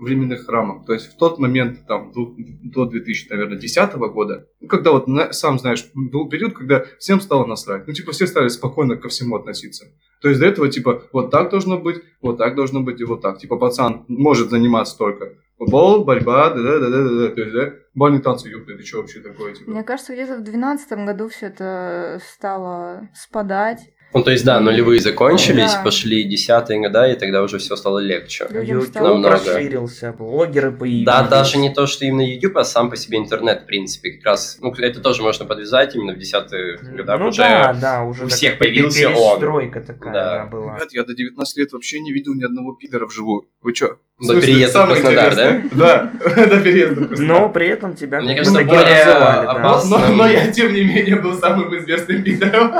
временных 0.00 0.48
рамок. 0.48 0.86
То 0.86 0.94
есть 0.94 1.12
в 1.12 1.16
тот 1.16 1.38
момент, 1.38 1.86
там, 1.86 2.12
до, 2.12 2.34
до 2.36 2.86
2010 2.86 3.94
года, 3.94 4.46
когда 4.68 4.92
вот, 4.92 5.06
сам 5.32 5.58
знаешь, 5.58 5.88
был 5.94 6.28
период, 6.28 6.54
когда 6.54 6.84
всем 6.98 7.20
стало 7.20 7.46
насрать. 7.46 7.86
Ну, 7.86 7.92
типа, 7.92 8.12
все 8.12 8.26
стали 8.26 8.48
спокойно 8.48 8.96
ко 8.96 9.08
всему 9.08 9.36
относиться. 9.36 9.86
То 10.20 10.28
есть 10.28 10.40
до 10.40 10.46
этого, 10.46 10.68
типа, 10.68 11.04
вот 11.12 11.30
так 11.30 11.50
должно 11.50 11.78
быть, 11.78 12.02
вот 12.20 12.38
так 12.38 12.54
должно 12.54 12.80
быть 12.80 13.00
и 13.00 13.04
вот 13.04 13.22
так. 13.22 13.38
Типа, 13.38 13.56
пацан 13.56 14.04
может 14.08 14.50
заниматься 14.50 14.96
только 14.96 15.34
футбол, 15.58 16.04
борьба, 16.04 16.50
да-да-да-да-да. 16.50 17.34
То 17.34 17.40
есть, 17.40 17.54
да, 17.54 17.72
бальные 17.94 18.22
танцы, 18.22 18.48
ёпта, 18.48 18.72
это 18.72 18.84
что 18.84 18.98
вообще 18.98 19.20
такое, 19.20 19.54
типа? 19.54 19.70
Мне 19.70 19.82
кажется, 19.84 20.12
где-то 20.14 20.36
в 20.36 20.42
2012 20.42 20.92
году 21.06 21.28
все 21.28 21.46
это 21.46 22.20
стало 22.24 23.08
спадать. 23.14 23.80
Ну, 24.12 24.24
то 24.24 24.32
есть, 24.32 24.44
да, 24.44 24.58
нулевые 24.58 25.00
закончились, 25.00 25.72
Да. 25.74 25.82
пошли 25.84 26.24
десятые 26.24 26.80
года, 26.80 27.06
и 27.06 27.14
тогда 27.16 27.42
уже 27.42 27.58
все 27.58 27.76
стало 27.76 28.00
легче. 28.00 28.46
YouTube 28.50 28.94
намного. 28.96 29.30
расширился, 29.30 30.12
блогеры 30.12 30.72
появились. 30.72 31.06
Да, 31.06 31.22
даже 31.28 31.58
не 31.58 31.72
то, 31.72 31.86
что 31.86 32.04
именно 32.04 32.22
YouTube, 32.22 32.56
а 32.56 32.64
сам 32.64 32.90
по 32.90 32.96
себе 32.96 33.18
интернет, 33.18 33.62
в 33.62 33.66
принципе, 33.66 34.10
как 34.12 34.24
раз. 34.26 34.58
Ну, 34.60 34.72
это 34.76 35.00
тоже 35.00 35.22
можно 35.22 35.44
подвязать 35.46 35.94
именно 35.94 36.12
в 36.12 36.18
десятые 36.18 36.78
года 36.78 37.18
ну 37.18 37.28
уже. 37.28 37.42
да, 37.42 37.72
да, 37.80 38.02
уже 38.02 38.24
у 38.24 38.28
так 38.28 38.36
всех 38.36 38.58
появился 38.58 39.08
он. 39.10 39.14
перестройка 39.38 39.80
такая 39.80 40.12
Да. 40.12 40.38
да, 40.38 40.44
была. 40.46 40.74
Ребят, 40.76 40.88
я 40.92 41.04
до 41.04 41.14
19 41.14 41.56
лет 41.58 41.72
вообще 41.72 42.00
не 42.00 42.12
видел 42.12 42.34
ни 42.34 42.42
одного 42.44 42.72
пидора 42.74 43.06
вживую. 43.06 43.44
Вы 43.62 43.72
чё? 43.74 43.98
В 44.18 44.26
До 44.26 44.32
смысле, 44.34 44.52
переезда 44.52 44.84
в 44.84 44.88
Краснодар, 44.88 45.32
интересное- 45.32 45.64
Да, 45.72 46.12
до 46.46 46.60
переезда 46.60 47.00
в 47.00 47.08
Краснодар. 47.08 47.40
Но 47.40 47.48
при 47.48 47.68
этом 47.68 47.94
тебя 47.96 48.20
Мне 48.20 48.34
кажется, 48.36 48.64
более 48.64 49.04
да. 49.06 49.40
опасно. 49.52 49.98
Но, 50.14 50.26
я, 50.26 50.50
тем 50.52 50.74
не 50.74 50.84
менее, 50.84 51.16
был 51.16 51.32
самым 51.38 51.74
известным 51.78 52.22
пидором. 52.22 52.70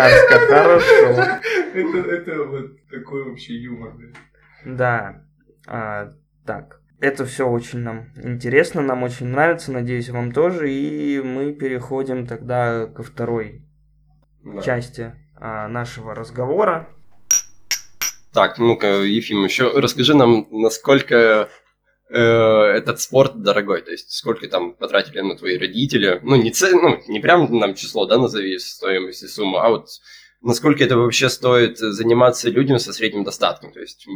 Красноярска, 0.00 0.38
хорошо. 0.48 1.40
это, 1.74 1.98
это 2.10 2.44
вот 2.44 2.88
такой 2.90 3.24
вообще 3.24 3.54
юмор. 3.54 3.92
да. 3.96 4.10
Да. 4.64 5.22
А, 5.66 6.12
так. 6.46 6.80
Это 7.00 7.24
все 7.24 7.48
очень 7.48 7.78
нам 7.78 8.08
интересно, 8.22 8.82
нам 8.82 9.02
очень 9.02 9.26
нравится, 9.28 9.72
надеюсь, 9.72 10.10
вам 10.10 10.32
тоже. 10.32 10.70
И 10.70 11.20
мы 11.22 11.52
переходим 11.52 12.26
тогда 12.26 12.86
ко 12.86 13.02
второй 13.02 13.62
Да. 14.44 14.60
части 14.60 15.12
а, 15.36 15.68
нашего 15.68 16.14
разговора. 16.14 16.88
Так, 18.32 18.58
ну-ка, 18.58 18.86
Ефим, 19.02 19.44
еще 19.44 19.72
расскажи 19.80 20.14
нам, 20.14 20.46
насколько 20.50 21.48
этот 22.14 23.00
спорт 23.00 23.40
дорогой, 23.42 23.82
то 23.82 23.90
есть 23.90 24.10
сколько 24.12 24.48
там 24.48 24.74
потратили 24.74 25.20
на 25.20 25.36
твои 25.36 25.56
родители, 25.58 26.20
ну 26.22 26.36
не, 26.36 26.50
ц... 26.50 26.70
ну, 26.72 27.00
не 27.08 27.20
прям 27.20 27.56
нам 27.56 27.74
число, 27.74 28.06
да, 28.06 28.18
назови 28.18 28.58
стоимость 28.58 29.22
и 29.22 29.28
сумму, 29.28 29.58
а 29.58 29.68
вот 29.68 29.86
насколько 30.42 30.82
это 30.82 30.96
вообще 30.96 31.28
стоит 31.28 31.78
заниматься 31.78 32.50
людям 32.50 32.78
со 32.78 32.92
средним 32.92 33.24
достатком, 33.24 33.72
то 33.72 33.80
есть 33.80 34.06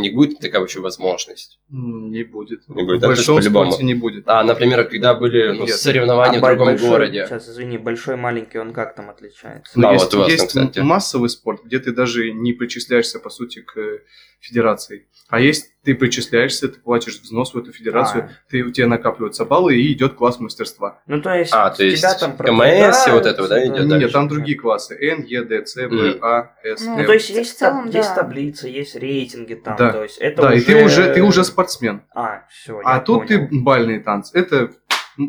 них 0.00 0.14
будет 0.14 0.38
такая 0.38 0.60
вообще 0.60 0.80
возможность. 0.80 1.60
Не 1.68 2.24
будет. 2.24 2.68
Не 2.68 2.84
будет, 2.84 2.98
В 2.98 3.00
да, 3.02 3.08
большом 3.08 3.40
спорте 3.42 3.84
не 3.84 3.94
будет. 3.94 4.24
А, 4.26 4.42
например, 4.42 4.84
когда 4.84 5.14
были 5.14 5.52
ну, 5.52 5.66
Нет. 5.66 5.76
соревнования 5.76 6.38
А 6.38 6.42
в 6.42 6.46
другом 6.46 6.66
большой- 6.66 6.88
городе. 6.88 7.26
Сейчас, 7.26 7.48
извини, 7.48 7.78
большой, 7.78 8.16
маленький, 8.16 8.58
он 8.58 8.72
как 8.72 8.94
там 8.94 9.10
отличается? 9.10 9.78
Да, 9.78 9.92
есть, 9.92 10.04
вот 10.04 10.14
у 10.14 10.18
вас 10.18 10.26
там, 10.26 10.32
есть 10.32 10.46
кстати. 10.48 10.78
массовый 10.80 11.28
спорт, 11.28 11.62
где 11.64 11.78
ты 11.78 11.92
даже 11.92 12.32
не 12.32 12.52
причисляешься, 12.52 13.20
по 13.20 13.30
сути, 13.30 13.60
к 13.60 14.00
федерации. 14.40 15.08
А 15.28 15.40
есть 15.40 15.79
ты 15.82 15.94
причисляешься, 15.94 16.68
ты 16.68 16.78
платишь 16.78 17.18
взнос 17.20 17.54
в 17.54 17.58
эту 17.58 17.72
федерацию, 17.72 18.24
А. 18.24 18.50
ты, 18.50 18.62
у 18.62 18.70
тебя 18.70 18.86
накапливаются 18.86 19.44
баллы 19.46 19.76
и 19.76 19.92
идет 19.92 20.14
класс 20.14 20.38
мастерства. 20.38 21.00
Ну, 21.06 21.22
то 21.22 21.34
есть, 21.34 21.52
А, 21.54 21.70
то 21.70 21.82
есть 21.82 21.98
тебя 22.02 22.14
там 22.14 22.36
КМС 22.36 23.06
и 23.06 23.10
вот 23.10 23.24
это, 23.26 23.48
да, 23.48 23.64
идет 23.66 23.88
да. 23.88 23.98
Нет, 23.98 24.12
там 24.12 24.28
другие 24.28 24.58
классы. 24.58 24.94
Н, 24.94 25.22
Е, 25.24 25.42
Д, 25.42 25.64
С, 25.66 25.74
Б, 25.76 25.88
Мгм. 25.88 26.18
А, 26.24 26.52
С, 26.62 26.82
Ну, 26.84 26.94
Ну, 26.96 27.00
М. 27.00 27.06
то 27.06 27.12
есть, 27.14 27.30
В 27.30 27.34
есть, 27.34 27.58
целом, 27.58 27.84
таб- 27.86 27.94
есть 27.94 28.08
да. 28.10 28.14
таблицы, 28.16 28.68
есть 28.68 28.94
рейтинги 28.96 29.54
там, 29.54 29.76
Да. 29.76 29.92
то 29.92 30.02
есть, 30.02 30.18
это 30.18 30.42
Да, 30.42 30.48
уже... 30.48 30.58
и 30.58 30.60
ты 30.60 30.84
уже, 30.84 31.14
ты 31.14 31.22
уже 31.22 31.44
спортсмен. 31.44 32.02
А, 32.14 32.44
все, 32.50 32.80
А 32.84 33.00
тут 33.00 33.28
ты 33.28 33.48
бальные 33.50 34.00
танцы. 34.00 34.36
Это 34.38 34.70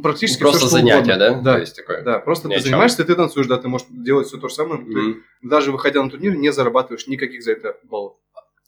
практически 0.04 0.42
Просто 0.42 0.60
всё, 0.60 0.68
что 0.68 0.78
занятие, 0.78 1.16
да? 1.18 1.28
угодно. 1.32 1.44
Да. 1.44 1.54
То 1.56 1.60
есть 1.62 1.76
такое. 1.76 2.02
Да, 2.04 2.20
просто 2.20 2.48
Ни 2.48 2.56
ты 2.56 2.62
занимаешься, 2.62 3.04
ты 3.04 3.16
танцуешь, 3.16 3.48
да, 3.48 3.58
ты 3.58 3.68
можешь 3.68 3.88
делать 3.90 4.28
все 4.28 4.38
то 4.38 4.48
же 4.48 4.54
самое. 4.56 4.82
Ты 4.84 4.92
Мгм. 4.92 5.24
даже 5.44 5.72
выходя 5.72 6.04
на 6.04 6.10
турнир, 6.10 6.36
не 6.36 6.52
зарабатываешь 6.52 7.08
никаких 7.08 7.42
за 7.44 7.54
это 7.54 7.76
баллов, 7.84 8.14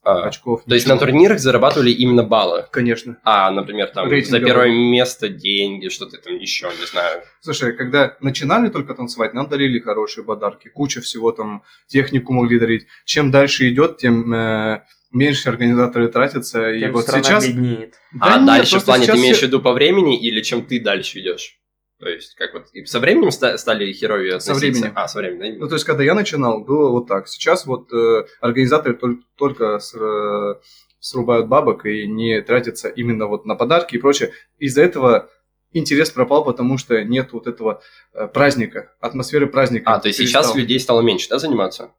А, 0.03 0.23
очков. 0.27 0.63
То 0.67 0.75
есть 0.75 0.85
на 0.85 0.97
турнирах 0.97 1.39
зарабатывали 1.39 1.89
именно 1.91 2.23
баллы? 2.23 2.65
Конечно. 2.71 3.17
А, 3.23 3.49
например, 3.51 3.87
там 3.87 4.09
за 4.09 4.39
первое 4.39 4.69
место 4.69 5.29
деньги, 5.29 5.87
что-то 5.87 6.17
там 6.17 6.35
еще, 6.35 6.69
не 6.79 6.85
знаю. 6.85 7.21
Слушай, 7.39 7.73
когда 7.73 8.17
начинали 8.19 8.69
только 8.69 8.95
танцевать, 8.95 9.33
нам 9.33 9.47
дарили 9.47 9.79
хорошие 9.79 10.25
подарки, 10.25 10.67
куча 10.67 10.99
всего 10.99 11.31
там, 11.31 11.63
технику 11.87 12.33
могли 12.33 12.59
дарить. 12.59 12.85
Чем 13.05 13.31
дальше 13.31 13.69
идет, 13.69 13.97
тем 13.97 14.33
э, 14.33 14.83
меньше 15.13 15.47
организаторы 15.47 16.09
тратятся. 16.09 16.69
И 16.71 16.85
вот 16.89 17.03
страна 17.03 17.23
сейчас... 17.23 17.47
беднеет. 17.47 17.95
а 18.19 18.37
нет, 18.37 18.47
дальше 18.47 18.79
в 18.79 18.85
плане 18.85 19.05
ты 19.05 19.17
имеешь 19.17 19.39
в 19.39 19.43
виду 19.43 19.61
по 19.61 19.71
времени 19.71 20.19
или 20.19 20.41
чем 20.41 20.65
ты 20.65 20.81
дальше 20.81 21.19
идешь? 21.19 21.59
То 22.03 22.09
есть, 22.09 22.35
как 22.35 22.53
вот 22.53 22.65
и 22.73 22.85
со 22.85 22.99
временем 22.99 23.31
ста- 23.31 23.57
стали 23.57 23.91
херовее 23.93 24.39
Со 24.41 24.51
относиться? 24.51 24.81
временем. 24.81 24.93
А, 24.97 25.07
со 25.07 25.19
временем, 25.19 25.59
Ну, 25.59 25.67
то 25.67 25.75
есть, 25.75 25.85
когда 25.85 26.03
я 26.03 26.13
начинал, 26.13 26.59
было 26.63 26.89
вот 26.89 27.07
так. 27.07 27.27
Сейчас 27.29 27.65
вот 27.65 27.91
э, 27.93 28.25
организаторы 28.41 28.95
толь- 28.95 29.21
только 29.37 29.79
с- 29.79 29.95
э, 29.95 30.55
срубают 30.99 31.47
бабок 31.47 31.85
и 31.85 32.05
не 32.07 32.41
тратятся 32.41 32.89
именно 32.89 33.27
вот 33.27 33.45
на 33.45 33.55
подарки 33.55 33.95
и 33.95 33.99
прочее. 33.99 34.31
Из-за 34.59 34.81
этого 34.83 35.29
интерес 35.71 36.11
пропал, 36.11 36.43
потому 36.43 36.77
что 36.77 37.01
нет 37.03 37.31
вот 37.31 37.47
этого 37.47 37.81
э, 38.13 38.27
праздника, 38.27 38.91
атмосферы 38.99 39.47
праздника. 39.47 39.91
А, 39.93 39.99
то 39.99 40.07
есть 40.09 40.19
сейчас 40.19 40.47
перестал. 40.47 40.57
людей 40.57 40.79
стало 40.79 41.01
меньше, 41.01 41.29
да, 41.29 41.39
заниматься? 41.39 41.91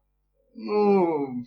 Ну, 0.53 1.43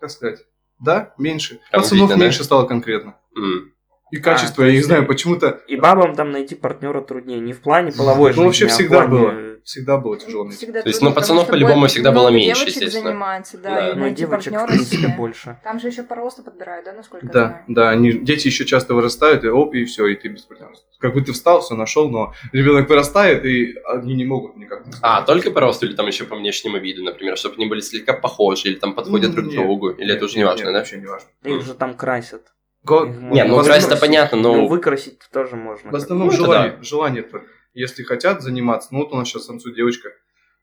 как 0.00 0.10
сказать, 0.10 0.40
да, 0.78 1.14
меньше. 1.18 1.60
Прям 1.70 1.82
Пацанов 1.82 2.02
видно, 2.02 2.16
да? 2.16 2.24
меньше 2.24 2.44
стало 2.44 2.66
конкретно. 2.66 3.16
М. 3.36 3.72
И 4.12 4.18
качество, 4.18 4.62
то 4.62 4.66
я 4.66 4.72
не 4.72 4.82
знаю, 4.82 5.04
почему-то 5.06 5.60
И 5.66 5.74
бабам 5.76 6.14
там 6.14 6.30
найти 6.30 6.54
партнера 6.54 7.00
труднее. 7.00 7.40
Не 7.40 7.52
в 7.52 7.60
плане 7.60 7.90
половой 7.90 8.30
жизни, 8.30 8.40
Ну, 8.42 8.46
вообще 8.46 8.66
а 8.66 8.68
всегда 8.68 9.06
плане- 9.06 9.08
было. 9.10 9.56
всегда 9.64 9.96
было 9.98 10.16
тяжело. 10.16 10.48
Всегда 10.50 10.82
То 10.82 10.88
есть, 10.88 11.02
ну, 11.02 11.12
пацанов 11.12 11.48
по-любому 11.48 11.80
бо- 11.82 11.86
всегда 11.88 12.12
было 12.12 12.28
меньше, 12.28 12.60
девочек 12.60 12.76
естественно. 12.82 13.08
занимается, 13.08 13.58
да, 13.58 13.74
Да. 13.74 13.88
и 13.90 13.94
Ну, 13.94 14.00
найти 14.02 14.16
девочек, 14.20 14.52
в 14.52 14.56
партнера 14.56 14.66
принципе, 14.68 14.96
себе. 14.98 15.14
больше. 15.16 15.58
Там 15.64 15.80
же 15.80 15.88
еще 15.88 16.04
по 16.04 16.14
росту 16.14 16.44
подбирают, 16.44 16.84
да, 16.84 16.92
насколько 16.92 17.26
я 17.26 17.32
Да, 17.32 17.46
знаю? 17.48 17.64
да, 17.66 17.90
они, 17.90 18.12
дети 18.12 18.46
еще 18.46 18.64
часто 18.64 18.94
вырастают, 18.94 19.42
и 19.42 19.48
оп, 19.48 19.74
и 19.74 19.84
все, 19.86 20.06
и 20.06 20.14
ты 20.14 20.28
без 20.28 20.42
партнера. 20.42 20.70
Как 21.00 21.12
бы 21.12 21.20
ты 21.20 21.32
встал, 21.32 21.60
все 21.60 21.74
нашел, 21.74 22.08
но 22.08 22.32
ребенок 22.52 22.88
вырастает, 22.88 23.44
и 23.44 23.74
они 23.92 24.14
не 24.14 24.24
могут 24.24 24.56
никак. 24.56 24.84
А, 25.02 25.22
только 25.22 25.50
по 25.50 25.60
росту 25.60 25.84
или 25.86 25.94
там 25.94 26.06
еще 26.06 26.24
по 26.24 26.36
внешнему 26.36 26.78
виду, 26.78 27.02
например, 27.02 27.36
чтобы 27.36 27.56
они 27.56 27.66
были 27.66 27.80
слегка 27.80 28.12
похожи 28.12 28.68
или 28.68 28.74
там 28.76 28.94
подходят 28.94 29.30
Ну, 29.30 29.36
друг 29.36 29.48
к 29.50 29.52
другу, 29.52 29.90
или 29.90 30.06
нет, 30.06 30.16
это 30.16 30.24
уже 30.26 30.38
не 30.38 30.44
важно, 30.44 30.66
да? 30.66 30.78
Вообще 30.78 30.96
не 30.98 31.06
важно. 31.06 31.28
Их 31.42 31.62
же 31.62 31.74
там 31.74 31.94
красят. 31.94 32.42
Го- 32.86 33.04
Не, 33.06 33.44
ну 33.44 33.56
красить-то 33.56 33.94
выкрасить. 33.94 34.00
понятно, 34.00 34.38
но... 34.38 34.54
Ну, 34.54 34.68
выкрасить 34.68 35.18
тоже 35.32 35.56
можно. 35.56 35.90
В 35.90 35.94
основном 35.94 36.28
Ну, 36.28 36.32
это 36.34 36.42
желание, 36.42 36.78
желание 36.82 37.22
только. 37.22 37.46
Если 37.74 38.02
хотят 38.04 38.42
заниматься, 38.42 38.88
ну 38.92 38.98
вот 39.00 39.12
у 39.12 39.16
нас 39.16 39.28
сейчас 39.28 39.46
танцует 39.46 39.74
девочка, 39.76 40.08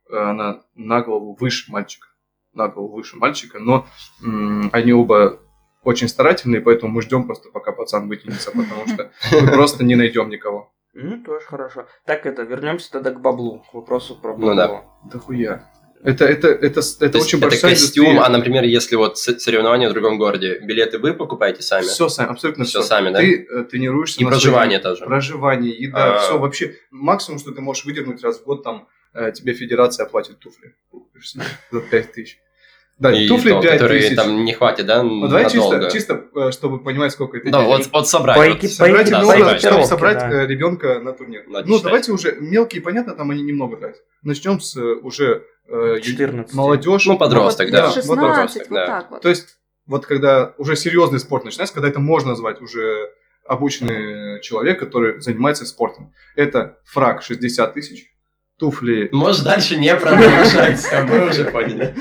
э, 0.09 0.15
она 0.17 0.61
на 0.75 1.01
голову 1.01 1.35
выше 1.39 1.71
мальчика, 1.71 2.07
на 2.53 2.67
голову 2.69 2.95
выше 2.95 3.17
мальчика, 3.17 3.59
но 3.59 3.85
м, 4.23 4.69
они 4.73 4.93
оба 4.93 5.39
очень 5.83 6.07
старательные, 6.07 6.61
поэтому 6.61 6.93
мы 6.93 7.01
ждем 7.01 7.25
просто, 7.25 7.49
пока 7.51 7.71
пацан 7.73 8.07
вытянется, 8.07 8.51
потому 8.51 8.87
что 8.87 9.11
мы 9.41 9.47
просто 9.53 9.83
не 9.83 9.95
найдем 9.95 10.29
никого. 10.29 10.71
Ну, 10.95 11.23
тоже 11.23 11.45
хорошо. 11.45 11.87
Так 12.05 12.25
это, 12.25 12.43
вернемся 12.43 12.91
тогда 12.91 13.11
к 13.11 13.19
баблу, 13.19 13.63
к 13.69 13.73
вопросу 13.73 14.15
про 14.19 14.37
Ну 14.37 14.47
бабло. 14.47 14.55
да. 15.03 15.09
Да 15.11 15.19
хуя. 15.19 15.69
Это, 16.03 16.25
это, 16.25 16.47
это, 16.49 16.79
это 16.81 17.09
То 17.09 17.17
очень 17.19 17.37
это 17.39 17.47
большая 17.47 17.71
костюм, 17.71 18.05
индустрия. 18.05 18.25
а, 18.25 18.29
например, 18.29 18.63
если 18.65 18.95
вот 18.97 19.17
соревнования 19.17 19.89
в 19.89 19.93
другом 19.93 20.17
городе, 20.17 20.59
билеты 20.61 20.99
вы 20.99 21.13
покупаете 21.13 21.61
сами? 21.61 21.83
Все 21.85 22.09
сами, 22.09 22.29
абсолютно 22.29 22.65
Всё 22.65 22.79
все. 22.81 22.87
сами, 22.89 23.11
да? 23.11 23.19
Ты 23.19 23.47
э, 23.49 23.63
тренируешься 23.63 24.19
И 24.19 24.23
на 24.23 24.31
проживание 24.31 24.79
своем- 24.81 24.95
тоже? 24.95 25.05
Проживание, 25.05 25.71
еда, 25.73 26.15
А. 26.15 26.19
все 26.19 26.37
вообще. 26.37 26.75
Максимум, 26.91 27.39
что 27.39 27.51
ты 27.51 27.61
можешь 27.61 27.85
выдернуть 27.85 28.21
раз 28.21 28.39
в 28.39 28.43
год, 28.43 28.63
там 28.63 28.87
э, 29.13 29.31
тебе 29.31 29.53
федерация 29.53 30.05
платит 30.05 30.39
туфли. 30.39 30.75
За 31.71 31.79
5 31.79 32.11
тысяч. 32.11 32.37
Да, 32.99 33.11
И 33.11 33.27
туфли 33.27 33.49
то, 33.51 33.61
5 33.61 33.71
которые 33.73 34.01
тысяч. 34.01 34.15
там 34.15 34.45
не 34.45 34.53
хватит, 34.53 34.85
да, 34.85 35.01
Ну, 35.03 35.27
давай 35.27 35.43
надолго? 35.45 35.89
чисто, 35.89 36.23
чисто, 36.31 36.47
э, 36.47 36.51
чтобы 36.51 36.83
понимать, 36.83 37.11
сколько 37.11 37.37
это 37.37 37.49
Да, 37.49 37.59
денег. 37.63 37.77
вот, 37.77 37.89
вот 37.91 38.07
собрать. 38.07 38.37
Эки- 38.57 38.67
собрать, 38.67 39.05
по 39.05 39.11
да, 39.11 39.21
ну, 39.21 39.27
собрать. 39.31 39.59
чтобы 39.61 39.85
собрать 39.85 40.19
да. 40.19 40.45
ребенка 40.45 40.99
на 40.99 41.11
турнир. 41.13 41.43
Надо 41.47 41.67
ну, 41.67 41.75
считать. 41.77 41.83
давайте 41.85 42.11
уже 42.11 42.35
мелкие, 42.39 42.81
понятно, 42.81 43.15
там 43.15 43.31
они 43.31 43.41
немного 43.41 43.77
тратят. 43.77 44.01
Начнем 44.21 44.59
с 44.59 44.77
уже 44.77 45.43
14. 45.67 46.53
молодежь. 46.53 47.05
Ну, 47.05 47.17
подросток, 47.17 47.67
Вот 47.67 47.71
да. 47.71 47.77
лет 47.77 47.85
Вот 47.87 47.95
16, 47.95 48.17
подросток, 48.17 48.69
вот 48.69 48.75
да. 48.75 48.85
так 48.87 49.11
вот. 49.11 49.21
То 49.21 49.29
есть, 49.29 49.57
вот 49.85 50.05
когда 50.05 50.53
уже 50.57 50.75
серьезный 50.75 51.19
спорт 51.19 51.45
начинается, 51.45 51.73
когда 51.73 51.89
это 51.89 51.99
можно 51.99 52.29
назвать 52.29 52.61
уже 52.61 53.09
обученный 53.45 54.41
человек, 54.41 54.79
который 54.79 55.21
занимается 55.21 55.65
спортом. 55.65 56.13
Это 56.35 56.77
фраг 56.85 57.23
60 57.23 57.73
тысяч, 57.73 58.05
туфли, 58.57 59.09
Можешь 59.11 59.41
дальше 59.41 59.75
не 59.77 59.95
продолжать, 59.95 60.79
всё, 60.79 61.03
мы 61.05 61.27
уже 61.29 61.45
поняли. 61.45 61.95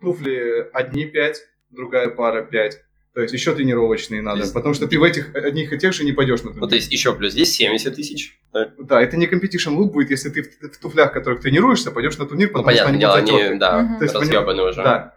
туфли 0.00 0.68
одни 0.72 1.06
5, 1.06 1.40
другая 1.70 2.08
пара 2.10 2.42
5. 2.42 2.83
То 3.14 3.22
есть 3.22 3.32
еще 3.32 3.54
тренировочные 3.54 4.22
надо, 4.22 4.40
есть- 4.40 4.52
потому 4.52 4.74
что 4.74 4.88
ты 4.88 4.98
в 4.98 5.02
этих 5.04 5.34
одних 5.36 5.72
и 5.72 5.78
тех 5.78 5.92
же 5.94 6.04
не 6.04 6.12
пойдешь 6.12 6.42
на 6.42 6.48
Ну, 6.48 6.54
турнир. 6.54 6.68
то 6.70 6.74
есть 6.74 6.92
еще 6.92 7.14
плюс 7.14 7.32
здесь 7.32 7.52
70 7.52 7.94
тысяч. 7.94 8.38
Да. 8.52 8.70
Да, 8.78 9.00
это 9.00 9.16
не 9.16 9.26
competition 9.26 9.76
look 9.76 9.92
будет, 9.92 10.10
если 10.10 10.30
ты 10.30 10.42
в, 10.42 10.46
в 10.72 10.78
туфлях, 10.78 11.10
в 11.10 11.14
которых 11.14 11.40
тренируешься, 11.40 11.92
пойдешь 11.92 12.18
на 12.18 12.26
турнир, 12.26 12.48
Ну, 12.48 12.54
потому 12.54 12.74
что 12.76 12.84
понятное 12.86 12.92
они 12.92 13.00
дело, 13.00 13.12
будут 13.14 13.28
они, 13.30 13.38
затёрты. 13.38 13.58
да, 13.60 13.78
Мгм. 13.82 13.98
То 13.98 14.04
есть, 14.04 14.14
разъебаны 14.16 14.62
уже. 14.64 14.82
Да. 14.82 15.14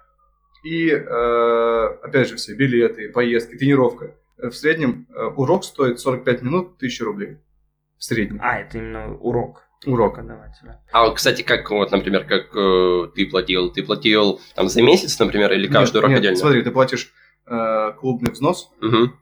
И, 0.63 0.89
э, 0.89 1.85
опять 2.03 2.29
же, 2.29 2.35
все 2.35 2.53
билеты, 2.53 3.09
поездки, 3.09 3.55
тренировка. 3.55 4.11
В 4.37 4.51
среднем 4.51 5.07
э, 5.15 5.23
урок 5.35 5.63
стоит 5.63 5.99
45 5.99 6.41
минут 6.43 6.77
1000 6.77 7.03
рублей. 7.03 7.37
В 7.97 8.03
среднем. 8.03 8.39
А, 8.43 8.59
это 8.59 8.77
именно 8.77 9.15
урок 9.15 9.63
Урок. 9.87 10.15
преподавателя. 10.17 10.81
А 10.91 11.05
вот, 11.05 11.15
кстати, 11.15 11.41
как 11.41 11.69
вот, 11.71 11.91
например, 11.91 12.25
как 12.25 12.55
э, 12.55 13.07
ты 13.15 13.25
платил? 13.25 13.71
Ты 13.71 13.81
платил 13.81 14.39
там 14.55 14.67
за 14.69 14.83
месяц, 14.83 15.17
например, 15.19 15.51
или 15.53 15.67
каждый 15.67 15.95
Нет, 15.95 16.03
урок 16.03 16.09
нет, 16.11 16.19
отдельно? 16.19 16.37
смотри, 16.37 16.61
ты 16.61 16.69
платишь 16.71 17.11
э, 17.47 17.93
клубный 17.99 18.31
взнос, 18.31 18.71
Мгм. 18.81 19.13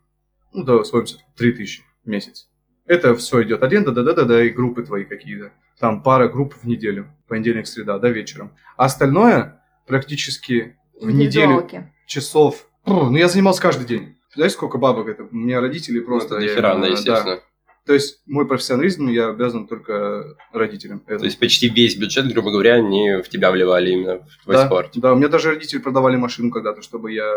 ну, 0.54 0.64
да, 0.64 0.84
стоимость 0.84 1.24
3000 1.38 1.84
в 2.04 2.08
месяц. 2.08 2.48
Это 2.86 3.16
все 3.16 3.44
идет 3.44 3.64
аренда, 3.64 3.92
да-да-да, 3.92 4.44
и 4.44 4.50
группы 4.50 4.84
твои 4.84 5.06
какие-то. 5.06 5.52
Там 5.80 6.04
пара 6.04 6.28
групп 6.28 6.54
в 6.54 6.66
неделю, 6.66 7.08
понедельник, 7.28 7.68
среда, 7.68 7.98
да, 7.98 8.10
вечером. 8.10 8.52
А 8.78 8.86
остальное 8.86 9.62
практически 9.88 10.78
в 11.00 11.10
неделю 11.12 11.68
часов. 12.08 12.68
Ну, 12.86 13.16
я 13.16 13.28
занимался 13.28 13.62
каждый 13.62 13.86
день. 13.86 14.16
Знаешь, 14.36 14.52
сколько 14.52 14.78
бабок 14.78 15.08
это? 15.08 15.24
У 15.24 15.36
меня 15.36 15.62
родители 15.62 16.00
просто... 16.00 16.36
Просто 16.36 16.46
я, 16.46 16.50
дохера, 16.54 16.76
да, 16.76 16.88
э, 16.88 16.92
естественно. 16.92 17.40
То 17.86 17.94
есть 17.94 18.22
мой 18.26 18.48
профессионализм 18.48 19.08
я 19.08 19.30
обязан 19.30 19.68
только 19.68 20.36
родителям. 20.52 21.00
То 21.02 21.24
есть 21.24 21.40
почти 21.40 21.70
весь 21.70 21.96
бюджет, 21.96 22.28
грубо 22.32 22.52
говоря, 22.52 22.80
не 22.80 23.22
в 23.22 23.30
тебя 23.30 23.52
вливали 23.52 23.92
именно 23.92 24.20
в 24.20 24.44
твой 24.44 24.56
да, 24.56 24.66
спорт. 24.66 24.92
Да, 24.96 25.14
у 25.14 25.16
меня 25.16 25.28
даже 25.28 25.50
родители 25.50 25.80
продавали 25.80 26.16
машину 26.16 26.52
когда-то, 26.52 26.82
чтобы 26.82 27.12
я... 27.12 27.32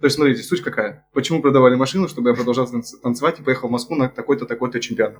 То 0.00 0.06
есть, 0.06 0.16
смотрите, 0.16 0.42
суть 0.42 0.62
какая. 0.62 1.06
Почему 1.12 1.40
продавали 1.40 1.74
машину? 1.74 2.08
Чтобы 2.08 2.30
я 2.30 2.34
продолжал 2.36 2.66
танц- 2.66 2.96
танцевать 3.02 3.40
и 3.40 3.42
поехал 3.42 3.68
в 3.68 3.72
Москву 3.72 3.96
на 3.96 4.08
такой-то, 4.08 4.44
такой-то 4.44 4.78
чемпионат. 4.80 5.18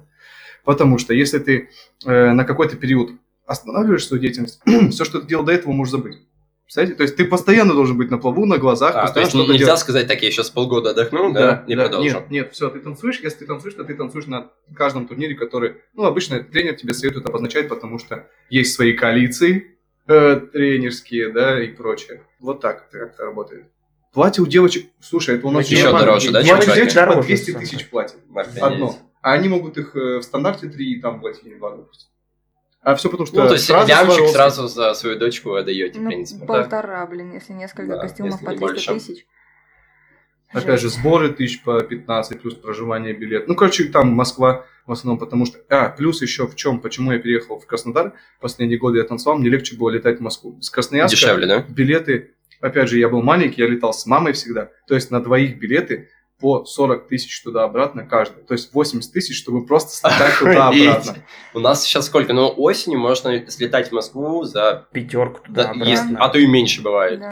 Потому 0.65 0.99
что 0.99 1.15
если 1.15 1.39
ты 1.39 1.71
э, 2.05 2.33
на 2.33 2.45
какой-то 2.45 2.77
период 2.77 3.11
останавливаешь 3.47 4.07
свою 4.07 4.21
деятельность, 4.21 4.61
все, 4.91 5.05
что 5.05 5.21
ты 5.21 5.27
делал 5.27 5.45
до 5.45 5.53
этого, 5.53 5.73
можешь 5.73 5.93
забыть. 5.93 6.19
Представляете? 6.65 6.97
То 6.97 7.03
есть 7.05 7.15
ты 7.17 7.25
постоянно 7.25 7.75
должен 7.75 7.97
быть 7.97 8.11
на 8.11 8.19
плаву, 8.19 8.45
на 8.45 8.59
глазах, 8.59 8.97
А, 8.97 9.09
то 9.13 9.21
есть 9.21 9.35
ну, 9.35 9.45
нельзя 9.45 9.67
делать. 9.67 9.81
сказать, 9.81 10.09
так, 10.09 10.21
я 10.23 10.31
сейчас 10.33 10.51
полгода 10.51 10.91
отдохну, 10.91 11.33
да, 11.33 11.65
и 11.69 11.77
продолжу. 11.77 12.05
Нет, 12.09 12.31
нет, 12.31 12.53
все, 12.53 12.69
ты 12.71 12.81
танцуешь, 12.81 13.21
если 13.21 13.39
ты 13.39 13.47
танцуешь, 13.47 13.75
то 13.75 13.85
ты 13.85 13.95
танцуешь 13.95 14.27
на 14.27 14.51
каждом 14.75 15.07
турнире, 15.07 15.37
который, 15.37 15.77
ну, 15.95 16.05
обычно 16.05 16.41
тренер 16.43 16.75
тебе 16.75 16.93
советует 16.93 17.25
обозначать, 17.29 17.69
потому 17.69 18.01
что 18.01 18.29
есть 18.51 18.75
свои 18.75 18.95
коалиции 18.95 19.77
э, 20.09 20.41
тренерские, 20.53 21.31
да, 21.33 21.63
и 21.63 21.69
прочее. 21.69 22.23
Вот 22.41 22.61
так 22.61 22.89
это 22.93 23.23
работает. 23.25 23.67
Платье 24.17 24.43
у 24.43 24.47
девочек, 24.47 24.87
слушай, 24.99 25.35
это 25.37 25.47
у 25.47 25.51
нас 25.51 25.67
Еще 25.69 25.93
дороже, 25.93 26.33
да, 26.33 26.43
Девочек- 26.43 26.65
чем 26.65 26.75
девочек 26.75 26.95
платье? 27.05 27.17
по 27.21 27.23
200 27.27 27.51
Дороже, 27.53 27.67
тысяч 27.71 27.91
платят. 27.91 28.17
Охренеть. 28.35 28.63
Одно. 28.63 28.99
А 29.21 29.33
они 29.35 29.49
могут 29.51 29.77
их 29.77 29.95
э, 29.95 30.19
в 30.21 30.23
стандарте 30.23 30.69
3 30.71 30.93
и 30.95 31.01
там 31.03 31.21
платить 31.21 31.45
или 31.45 31.53
2, 31.57 31.77
допустим. 31.77 32.09
А 32.81 32.95
все 32.95 33.11
потому 33.11 33.27
что 33.27 33.37
Ну, 33.43 33.47
то 33.47 33.53
есть 33.53 33.67
сразу 33.67 33.89
лямчик 33.89 34.29
сразу 34.29 34.69
за 34.69 34.95
свою 34.95 35.19
дочку 35.19 35.53
отдаете, 35.53 35.99
в 35.99 36.03
Ну, 36.03 36.09
принципе. 36.09 36.47
полтора, 36.47 37.05
блин, 37.05 37.35
если 37.35 37.53
несколько 37.53 37.89
Да, 37.97 37.99
костюмов 37.99 38.33
если 38.41 38.47
по 38.47 38.51
не 38.53 38.57
200 38.57 38.73
больше. 38.89 38.95
тысяч. 38.95 39.27
Опять 40.51 40.81
же, 40.81 40.89
сборы 40.89 41.29
тысяч 41.35 41.63
по 41.63 41.83
15, 41.83 42.41
плюс 42.41 42.55
проживание, 42.55 43.13
билет. 43.13 43.49
Ну, 43.49 43.55
короче, 43.55 43.85
там 43.85 44.09
Москва 44.15 44.65
в 44.87 44.93
основном, 44.93 45.19
потому 45.19 45.45
что... 45.45 45.59
А, 45.69 45.91
плюс 45.91 46.23
еще 46.23 46.47
в 46.47 46.55
чем, 46.57 46.81
почему 46.81 47.13
я 47.13 47.19
переехал 47.19 47.59
в 47.59 47.67
Краснодар, 47.67 48.15
последние 48.41 48.79
годы 48.79 48.97
я 48.97 49.05
танцевал, 49.05 49.37
мне 49.37 49.51
легче 49.51 49.77
было 49.77 49.91
летать 49.91 50.21
в 50.21 50.23
Москву. 50.23 50.57
С 50.63 50.71
Красноярска 50.71 51.15
Дешевле, 51.17 51.47
да? 51.47 51.65
билеты, 51.69 52.36
опять 52.61 52.89
же, 52.89 52.99
я 52.99 53.09
был 53.09 53.23
маленький, 53.23 53.63
я 53.63 53.69
летал 53.69 53.93
с 53.93 54.07
мамой 54.07 54.33
всегда, 54.33 54.71
то 54.87 54.95
есть 54.95 55.11
на 55.11 55.23
двоих 55.23 55.59
билеты 55.59 56.09
по 56.39 56.65
40 56.65 57.09
тысяч 57.09 57.43
туда-обратно 57.43 58.05
каждый. 58.05 58.45
То 58.45 58.53
есть 58.53 58.75
80 58.75 59.11
тысяч, 59.11 59.39
чтобы 59.39 59.65
просто 59.65 59.93
слетать 59.97 60.39
туда-обратно. 60.39 61.17
У 61.55 61.61
нас 61.61 61.83
сейчас 61.83 62.07
сколько? 62.07 62.35
Ну, 62.35 62.53
осенью 62.57 62.99
можно 62.99 63.49
слетать 63.51 63.89
в 63.89 63.93
Москву 63.93 64.45
за... 64.45 64.87
Пятерку 64.93 65.41
да, 65.49 65.73
туда 65.73 65.85
есть- 65.87 66.03
обратно. 66.03 66.25
а 66.25 66.29
то 66.29 66.39
и 66.39 66.47
меньше 66.47 66.83
бывает. 66.83 67.23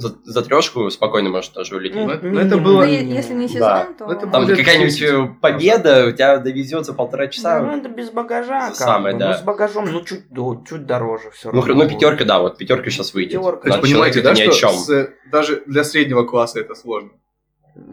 Да. 0.00 0.08
За, 0.08 0.14
за 0.24 0.42
трешку 0.42 0.88
спокойно 0.90 1.28
может 1.30 1.54
даже 1.54 1.74
улететь. 1.76 1.96
Ну, 1.96 2.06
Ну, 2.06 2.12
это 2.12 2.26
минимум, 2.26 2.62
было- 2.64 2.80
Ну, 2.84 2.86
минимум. 2.86 3.14
если 3.14 3.34
не 3.34 3.48
сезон, 3.48 3.60
Да. 3.60 3.86
то... 3.98 4.06
Ну, 4.06 4.12
это 4.12 4.26
Там 4.28 4.44
Будет 4.44 4.56
какая-нибудь 4.58 4.94
10. 4.94 5.02
э, 5.10 5.28
победа, 5.40 6.06
у 6.06 6.12
тебя 6.12 6.38
довезет 6.38 6.86
за 6.86 6.94
полтора 6.94 7.26
часа. 7.28 7.60
Ну, 7.60 7.76
это 7.76 7.88
без 7.88 8.10
багажа, 8.10 8.72
Самое, 8.74 9.16
да. 9.16 9.28
Ну, 9.30 9.34
с 9.34 9.42
багажом, 9.42 9.90
ну, 9.90 10.00
чуть, 10.02 10.28
до- 10.30 10.62
чуть 10.68 10.86
дороже 10.86 11.30
все 11.32 11.50
Ну, 11.52 11.60
равно. 11.62 11.84
ну, 11.84 11.90
пятерка, 11.90 12.24
да, 12.24 12.38
вот 12.38 12.58
пятерка 12.58 12.90
сейчас 12.90 13.12
выйдет. 13.14 13.40
Пятерка. 13.40 13.60
То 13.62 13.68
есть, 13.68 13.80
понимаете, 13.82 14.20
да, 14.22 14.32
это 14.32 14.40
ни 14.40 14.46
о 14.48 14.52
что 14.52 14.60
чем. 14.60 14.70
с- 14.70 15.08
даже 15.32 15.62
для 15.66 15.84
среднего 15.84 16.24
класса 16.24 16.60
это 16.60 16.74
сложно. 16.74 17.10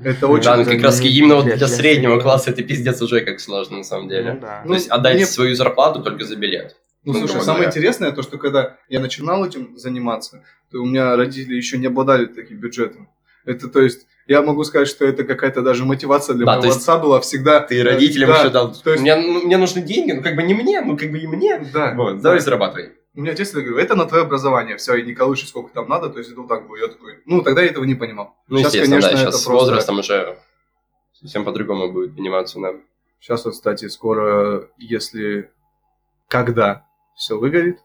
Это 0.04 0.28
очень... 0.28 0.46
Да, 0.46 0.58
ну 0.58 0.66
как 0.66 0.82
раз 0.82 1.00
именно 1.02 1.36
вот 1.36 1.46
для- 1.46 1.68
среднего 1.68 2.20
класса 2.20 2.50
это 2.52 2.64
пиздец 2.64 3.02
уже 3.02 3.22
как 3.22 3.40
сложно 3.40 3.78
на 3.78 3.84
самом 3.84 4.10
деле. 4.10 4.34
Ну, 4.34 4.40
да. 4.42 4.62
Ну, 4.64 4.70
То 4.70 4.74
есть 4.76 4.90
отдать 4.90 5.16
мне- 5.16 5.26
свою 5.26 5.56
зарплату 5.56 6.02
только 6.04 6.24
за 6.26 6.36
билет. 6.36 6.76
Ну, 7.06 7.14
Ну, 7.14 7.20
слушай, 7.28 7.42
самое 7.44 7.68
интересное, 7.68 8.12
то, 8.12 8.24
что 8.24 8.38
когда 8.38 8.78
я 8.90 9.00
начинал 9.00 9.46
этим 9.46 9.78
заниматься, 9.78 10.44
то 10.72 10.80
у 10.82 10.86
меня 10.86 11.16
родители 11.16 11.56
еще 11.56 11.78
не 11.78 11.86
обладали 11.88 12.26
таким 12.26 12.58
бюджетом. 12.58 13.08
Это, 13.46 13.68
то 13.70 13.80
есть, 13.80 14.08
я 14.28 14.42
могу 14.42 14.64
сказать, 14.64 14.88
что 14.88 15.06
это 15.06 15.24
какая-то 15.24 15.62
даже 15.62 15.86
мотивация 15.86 16.34
для 16.36 16.48
Да, 16.48 16.58
моего 16.58 16.74
отца 16.74 16.98
была 16.98 17.22
всегда... 17.22 17.60
Ты 17.60 17.80
э, 17.80 17.84
родителям 17.84 18.30
да, 18.30 18.40
еще 18.40 18.50
дал. 18.50 18.74
то 18.74 18.90
есть- 18.92 19.02
мне, 19.04 19.16
ну, 19.16 19.44
мне 19.44 19.58
нужны 19.58 19.82
деньги, 19.84 20.14
ну 20.14 20.24
как 20.24 20.36
бы 20.36 20.42
не 20.42 20.56
мне, 20.56 20.82
ну 20.82 20.98
как 20.98 21.12
бы 21.12 21.20
и 21.20 21.28
мне. 21.28 21.60
Да, 21.72 21.94
Вот, 21.94 22.16
да. 22.18 22.22
давай 22.24 22.40
зарабатывай. 22.40 22.94
У 23.14 23.22
меня 23.22 23.34
отец 23.34 23.48
всегда 23.50 23.62
говорил, 23.62 23.78
это 23.86 23.96
на 23.96 24.06
твое 24.06 24.24
образование, 24.24 24.76
все, 24.78 24.96
и 24.96 25.04
не 25.04 25.14
колыши 25.14 25.46
сколько 25.48 25.72
там 25.74 25.88
надо, 25.88 26.10
то 26.10 26.18
есть 26.18 26.32
это 26.32 26.42
вот 26.42 26.50
так 26.50 26.68
было. 26.68 26.76
Я 26.78 26.88
такой, 26.88 27.20
ну, 27.28 27.44
тогда 27.44 27.62
я 27.62 27.68
этого 27.70 27.84
не 27.84 27.94
понимал. 27.96 28.36
Ну, 28.48 28.58
Сейчас, 28.58 28.74
естественно, 28.74 29.02
да, 29.02 29.08
конечно, 29.10 29.26
сейчас 29.26 29.36
это 29.36 29.44
с 29.44 29.46
просто- 29.46 29.66
возрастом 29.66 30.00
уже 30.00 30.38
совсем 31.14 31.46
по-другому 31.46 31.92
будет 31.92 32.16
пониматься, 32.16 32.60
да. 32.60 32.74
Сейчас 33.22 33.46
вот, 33.46 33.54
кстати, 33.54 33.88
скоро, 33.90 34.68
если, 34.80 35.52
когда 36.28 36.85
все 37.16 37.38
выгорит, 37.38 37.80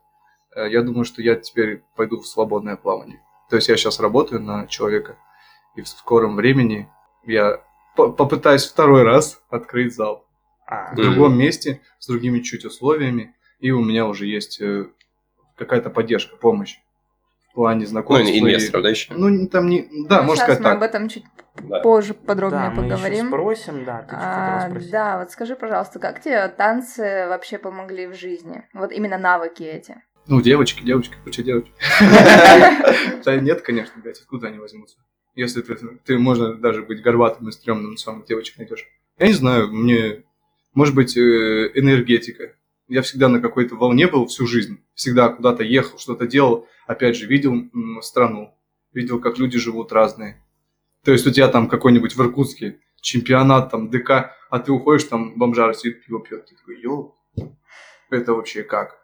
э, 0.56 0.68
я 0.70 0.82
думаю, 0.82 1.04
что 1.04 1.22
я 1.22 1.36
теперь 1.36 1.82
пойду 1.96 2.20
в 2.20 2.26
свободное 2.26 2.76
плавание. 2.76 3.22
То 3.48 3.56
есть 3.56 3.68
я 3.68 3.76
сейчас 3.76 4.00
работаю 4.00 4.40
на 4.42 4.66
человека, 4.66 5.16
и 5.76 5.82
в 5.82 5.88
скором 5.88 6.36
времени 6.36 6.88
я 7.24 7.62
по- 7.96 8.10
попытаюсь 8.12 8.64
второй 8.64 9.02
раз 9.02 9.40
открыть 9.50 9.94
зал 9.94 10.24
А, 10.66 10.90
в 10.90 10.92
Мгм. 10.98 11.02
другом 11.02 11.38
месте, 11.38 11.80
с 11.98 12.06
другими 12.06 12.40
чуть 12.40 12.64
условиями, 12.64 13.34
и 13.58 13.72
у 13.72 13.82
меня 13.82 14.06
уже 14.06 14.26
есть 14.26 14.60
э, 14.60 14.86
какая-то 15.56 15.90
поддержка, 15.90 16.36
помощь 16.36 16.76
в 17.50 17.54
плане 17.54 17.80
Ну, 17.80 17.86
знакомства. 17.86 18.28
и 18.32 18.38
инвесторов, 18.38 18.84
да, 18.84 18.90
еще? 18.90 19.12
Ну, 19.14 19.48
там 19.48 19.68
не... 19.68 19.82
Да, 20.08 20.18
Ну, 20.20 20.28
можно 20.28 20.36
сейчас 20.36 20.44
сказать 20.44 20.58
мы 20.60 20.64
так. 20.64 20.76
об 20.76 20.82
этом 20.84 21.08
чуть 21.08 21.24
Да. 21.56 21.80
позже 21.80 22.14
подробнее 22.14 22.68
да, 22.68 22.70
мы 22.70 22.82
поговорим. 22.88 23.26
спросим, 23.28 23.84
да, 23.84 24.02
ты 24.02 24.14
А, 24.16 24.68
спросить? 24.68 24.90
да, 24.90 25.18
вот 25.18 25.30
скажи, 25.30 25.56
пожалуйста, 25.56 25.98
как 25.98 26.20
тебе 26.20 26.48
танцы 26.48 27.26
вообще 27.28 27.58
помогли 27.58 28.06
в 28.06 28.14
жизни? 28.14 28.66
Вот 28.72 28.92
именно 28.92 29.18
навыки 29.18 29.62
эти. 29.62 30.02
Ну, 30.26 30.40
девочки, 30.40 30.82
девочки, 30.82 31.14
куча 31.24 31.42
девочек. 31.42 31.74
Да 33.24 33.36
нет, 33.36 33.62
конечно, 33.62 34.00
блядь, 34.00 34.20
откуда 34.20 34.48
они 34.48 34.58
возьмутся? 34.58 34.96
Если 35.34 35.60
ты, 35.62 35.74
ты 36.04 36.18
можно 36.18 36.54
даже 36.54 36.82
быть 36.82 37.02
горбатым 37.02 37.48
и 37.48 37.52
стрёмным, 37.52 37.96
самых 37.96 38.26
девочек 38.26 38.58
найдешь. 38.58 38.86
Я 39.18 39.26
не 39.26 39.32
знаю, 39.32 39.72
мне, 39.72 40.24
может 40.74 40.94
быть, 40.94 41.16
э, 41.16 41.20
энергетика. 41.74 42.52
Я 42.88 43.02
всегда 43.02 43.28
на 43.28 43.40
какой-то 43.40 43.76
волне 43.76 44.06
был 44.08 44.26
всю 44.26 44.46
жизнь. 44.46 44.82
Всегда 44.94 45.28
куда-то 45.28 45.62
ехал, 45.62 45.98
что-то 45.98 46.26
делал. 46.26 46.66
Опять 46.86 47.16
же, 47.16 47.26
видел 47.26 47.54
страну. 48.02 48.54
Видел, 48.92 49.20
как 49.20 49.38
люди 49.38 49.58
живут 49.58 49.92
разные. 49.92 50.42
То 51.04 51.12
есть 51.12 51.26
у 51.26 51.30
тебя 51.30 51.48
там 51.48 51.68
какой-нибудь 51.68 52.14
в 52.14 52.20
Иркутске 52.20 52.78
чемпионат, 53.00 53.70
там, 53.70 53.90
ДК, 53.90 54.36
а 54.50 54.58
ты 54.58 54.72
уходишь, 54.72 55.04
там 55.04 55.38
бомжар 55.38 55.74
сидит, 55.74 56.04
пиво 56.04 56.20
пьет. 56.20 56.46
Ты 56.46 56.56
такой, 56.56 56.80
йоу, 56.80 57.16
это 58.10 58.34
вообще 58.34 58.62
как? 58.62 59.00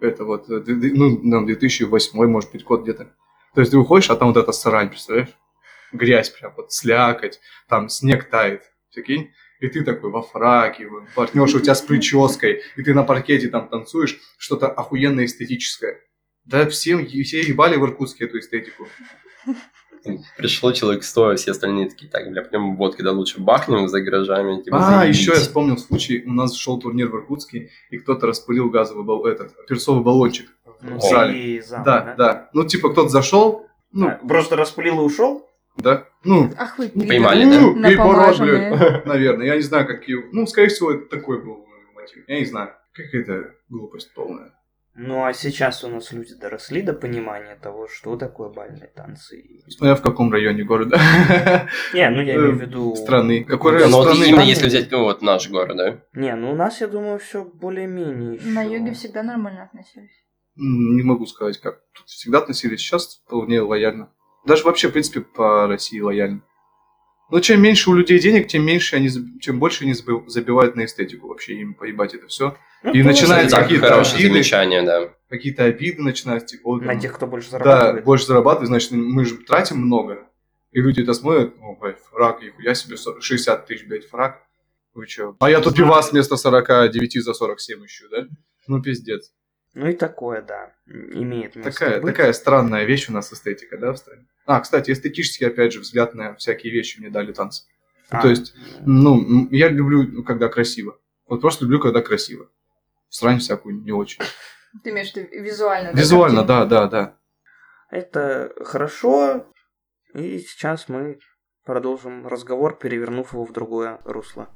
Это 0.00 0.24
вот, 0.24 0.48
э, 0.48 0.62
ну, 0.66 1.30
там, 1.30 1.46
2008, 1.46 2.26
может 2.26 2.52
быть, 2.52 2.64
год 2.64 2.82
где-то. 2.82 3.12
То 3.54 3.60
есть 3.60 3.70
ты 3.70 3.78
уходишь, 3.78 4.10
а 4.10 4.16
там 4.16 4.28
вот 4.28 4.36
эта 4.36 4.52
срань, 4.52 4.88
представляешь? 4.88 5.30
Грязь 5.92 6.30
прям, 6.30 6.52
вот 6.56 6.72
слякоть, 6.72 7.40
там 7.68 7.88
снег 7.88 8.28
тает, 8.28 8.62
прикинь? 8.92 9.32
И 9.60 9.68
ты 9.68 9.82
такой 9.82 10.10
во 10.10 10.22
фраке, 10.22 10.88
партнерша 11.14 11.56
у 11.56 11.60
тебя 11.60 11.74
с 11.74 11.80
прической, 11.80 12.62
и 12.76 12.82
ты 12.82 12.92
на 12.92 13.04
паркете 13.04 13.48
там 13.48 13.68
танцуешь, 13.68 14.18
что-то 14.36 14.68
охуенно 14.68 15.24
эстетическое. 15.24 16.00
Да 16.44 16.68
всем, 16.68 17.06
все 17.06 17.40
ебали 17.40 17.76
в 17.76 17.84
Иркутске 17.84 18.26
эту 18.26 18.38
эстетику. 18.38 18.86
Пришло 20.36 20.72
человек 20.72 21.04
100, 21.04 21.28
а 21.28 21.36
все 21.36 21.50
остальные 21.52 21.90
такие, 21.90 22.10
так, 22.10 22.30
бля, 22.30 22.42
пойдем 22.42 22.76
водки, 22.76 23.02
да 23.02 23.12
лучше 23.12 23.40
бахнем 23.40 23.88
за 23.88 24.00
гаражами. 24.00 24.62
Типа, 24.62 24.78
А, 24.78 24.90
заебись». 25.00 25.18
еще 25.18 25.32
я 25.32 25.38
вспомнил 25.38 25.78
случай, 25.78 26.22
у 26.26 26.32
нас 26.32 26.54
шел 26.54 26.78
турнир 26.78 27.08
в 27.08 27.16
Иркутске, 27.16 27.70
и 27.90 27.98
кто-то 27.98 28.26
распылил 28.26 28.70
газовый 28.70 29.04
бал, 29.04 29.26
этот, 29.26 29.52
перцовый 29.66 30.02
баллончик. 30.02 30.48
Ну, 30.82 30.98
в 30.98 31.00
зале. 31.02 31.56
и 31.56 31.60
зал, 31.60 31.82
Да, 31.84 32.14
да. 32.18 32.50
Ну, 32.52 32.64
типа, 32.64 32.90
кто-то 32.92 33.08
зашел, 33.08 33.66
ну, 33.92 34.08
А, 34.08 34.20
Просто 34.26 34.56
распылил 34.56 35.00
и 35.00 35.04
ушел? 35.04 35.48
да, 35.76 36.04
ну, 36.24 36.50
Ах 36.58 36.78
вы, 36.78 36.88
Поймали, 36.88 37.44
пидоры. 37.44 37.80
да? 37.80 37.88
Ну, 37.90 37.96
порой, 37.96 37.96
Напомаженные. 37.96 38.76
блядь, 38.76 39.06
наверное. 39.06 39.46
Я 39.46 39.56
не 39.56 39.62
знаю, 39.62 39.86
какие... 39.86 40.16
Ну, 40.32 40.46
скорее 40.46 40.68
всего, 40.68 40.90
это 40.92 41.06
такой 41.06 41.42
был 41.42 41.66
мотив. 41.94 42.24
Я 42.28 42.38
не 42.40 42.44
знаю. 42.46 42.70
Какая-то 42.92 43.54
глупость 43.68 44.12
полная. 44.14 44.52
Ну, 44.98 45.24
а 45.26 45.34
сейчас 45.34 45.84
у 45.84 45.88
нас 45.88 46.10
люди 46.12 46.34
доросли 46.34 46.80
до 46.80 46.94
понимания 46.94 47.56
того, 47.62 47.86
что 47.86 48.16
такое 48.16 48.48
бальные 48.48 48.86
танцы. 48.94 49.38
И- 49.38 49.70
Смотря 49.70 49.94
в 49.94 50.00
каком 50.02 50.32
районе 50.32 50.64
города. 50.64 50.96
Не, 51.92 52.08
ну 52.08 52.22
я 52.22 52.34
Э, 52.34 52.36
имею 52.36 52.56
в 52.56 52.60
виду... 52.62 52.96
страны. 52.96 53.44
Какой 53.44 53.72
район 53.72 53.90
Ну, 53.90 53.96
вот 53.98 54.14
страны? 54.14 54.28
именно 54.30 54.40
если 54.40 54.68
взять, 54.68 54.90
ну, 54.90 55.04
вот 55.04 55.20
наш 55.20 55.50
город, 55.50 55.76
да? 55.76 56.00
Не, 56.14 56.34
ну 56.34 56.52
у 56.52 56.54
нас, 56.54 56.80
я 56.80 56.86
думаю, 56.86 57.18
все 57.18 57.44
более-менее 57.44 58.40
На 58.44 58.62
юге 58.62 58.92
всегда 58.94 59.22
нормально 59.22 59.64
относились. 59.64 60.10
Не 60.56 61.02
могу 61.02 61.26
сказать, 61.26 61.58
как. 61.60 61.80
Тут 61.92 62.06
всегда 62.06 62.38
относились. 62.38 62.80
Сейчас 62.80 63.20
вполне 63.26 63.60
лояльно. 63.60 64.10
Даже 64.46 64.64
вообще, 64.64 64.88
в 64.88 64.92
принципе, 64.92 65.20
по 65.20 65.66
России 65.66 66.00
лояльно. 66.00 66.40
Но 67.30 67.40
чем 67.40 67.60
меньше 67.60 67.90
у 67.90 67.94
людей 67.94 68.18
денег, 68.20 68.46
тем 68.46 68.64
меньше 68.64 68.96
они, 68.96 69.10
чем 69.40 69.58
больше 69.58 69.82
они 69.84 69.92
забив- 69.92 70.28
забивают 70.28 70.76
на 70.76 70.84
эстетику 70.84 71.26
вообще, 71.28 71.54
им 71.60 71.74
поебать 71.74 72.14
это 72.14 72.28
все. 72.28 72.56
Ну, 72.86 72.92
И 72.92 73.02
да, 73.02 73.08
Так, 73.50 73.62
какие-то 73.64 73.86
обиды. 74.00 74.38
да. 74.86 75.08
Какие-то 75.28 75.64
обиды 75.64 76.02
начинаются, 76.02 76.56
типа, 76.56 76.70
вот, 76.70 76.82
На 76.82 76.94
тех, 76.98 77.12
кто 77.14 77.26
больше 77.26 77.50
Да, 77.50 77.58
зарабатывает. 77.58 78.04
больше 78.04 78.26
зарабатывать, 78.26 78.68
значит, 78.68 78.92
мы 78.92 79.24
же 79.24 79.36
тратим 79.38 79.78
много. 79.78 80.18
И 80.70 80.80
люди 80.80 81.00
это 81.02 81.14
смотрят, 81.14 81.54
о, 81.60 81.74
блядь, 81.74 81.98
фраг, 82.00 82.40
я 82.60 82.74
себе 82.74 82.96
40 82.96 83.22
60 83.22 83.66
тысяч, 83.66 83.86
блядь, 83.86 84.06
фраг. 84.08 84.42
Вы 84.94 85.06
чё? 85.06 85.36
А 85.40 85.50
я 85.50 85.60
тут 85.60 85.74
пивас 85.76 86.12
вместо 86.12 86.36
49 86.36 87.22
за 87.22 87.34
47 87.34 87.84
ищу, 87.86 88.06
да? 88.10 88.26
Ну, 88.68 88.80
пиздец. 88.80 89.32
Ну 89.74 89.88
и 89.88 89.92
такое, 89.92 90.40
да, 90.42 90.72
имеет 90.86 91.54
место 91.56 91.70
Такая, 91.72 92.00
быть. 92.00 92.14
такая 92.14 92.32
странная 92.32 92.84
вещь 92.84 93.08
у 93.10 93.12
нас 93.12 93.30
эстетика, 93.32 93.76
да, 93.76 93.92
в 93.92 93.98
стране? 93.98 94.24
А, 94.46 94.60
кстати, 94.60 94.90
эстетический, 94.90 95.46
опять 95.48 95.72
же, 95.72 95.80
взгляд 95.80 96.14
на 96.14 96.34
всякие 96.36 96.72
вещи 96.72 96.98
мне 97.00 97.10
дали 97.10 97.32
танцы. 97.32 97.64
А, 98.08 98.22
То 98.22 98.28
есть, 98.28 98.54
ну, 98.86 99.18
м, 99.20 99.48
я 99.50 99.68
люблю, 99.68 100.04
ну, 100.04 100.22
когда 100.22 100.48
красиво. 100.48 100.96
Вот 101.26 101.40
просто 101.40 101.64
люблю, 101.64 101.80
когда 101.80 102.00
красиво. 102.00 102.48
Срань 103.16 103.38
всякую 103.38 103.82
не 103.82 103.92
очень. 103.92 104.22
Ты 104.84 104.90
имеешь 104.90 105.12
в 105.12 105.16
виду 105.16 105.28
визуально? 105.42 105.92
да, 105.92 105.98
Визуально, 105.98 106.44
да, 106.44 106.66
да, 106.66 106.86
да. 106.86 107.18
Это 107.90 108.52
хорошо, 108.62 109.46
и 110.12 110.38
сейчас 110.38 110.90
мы 110.90 111.18
продолжим 111.64 112.26
разговор, 112.26 112.76
перевернув 112.76 113.32
его 113.32 113.46
в 113.46 113.52
другое 113.52 114.00
русло. 114.04 114.50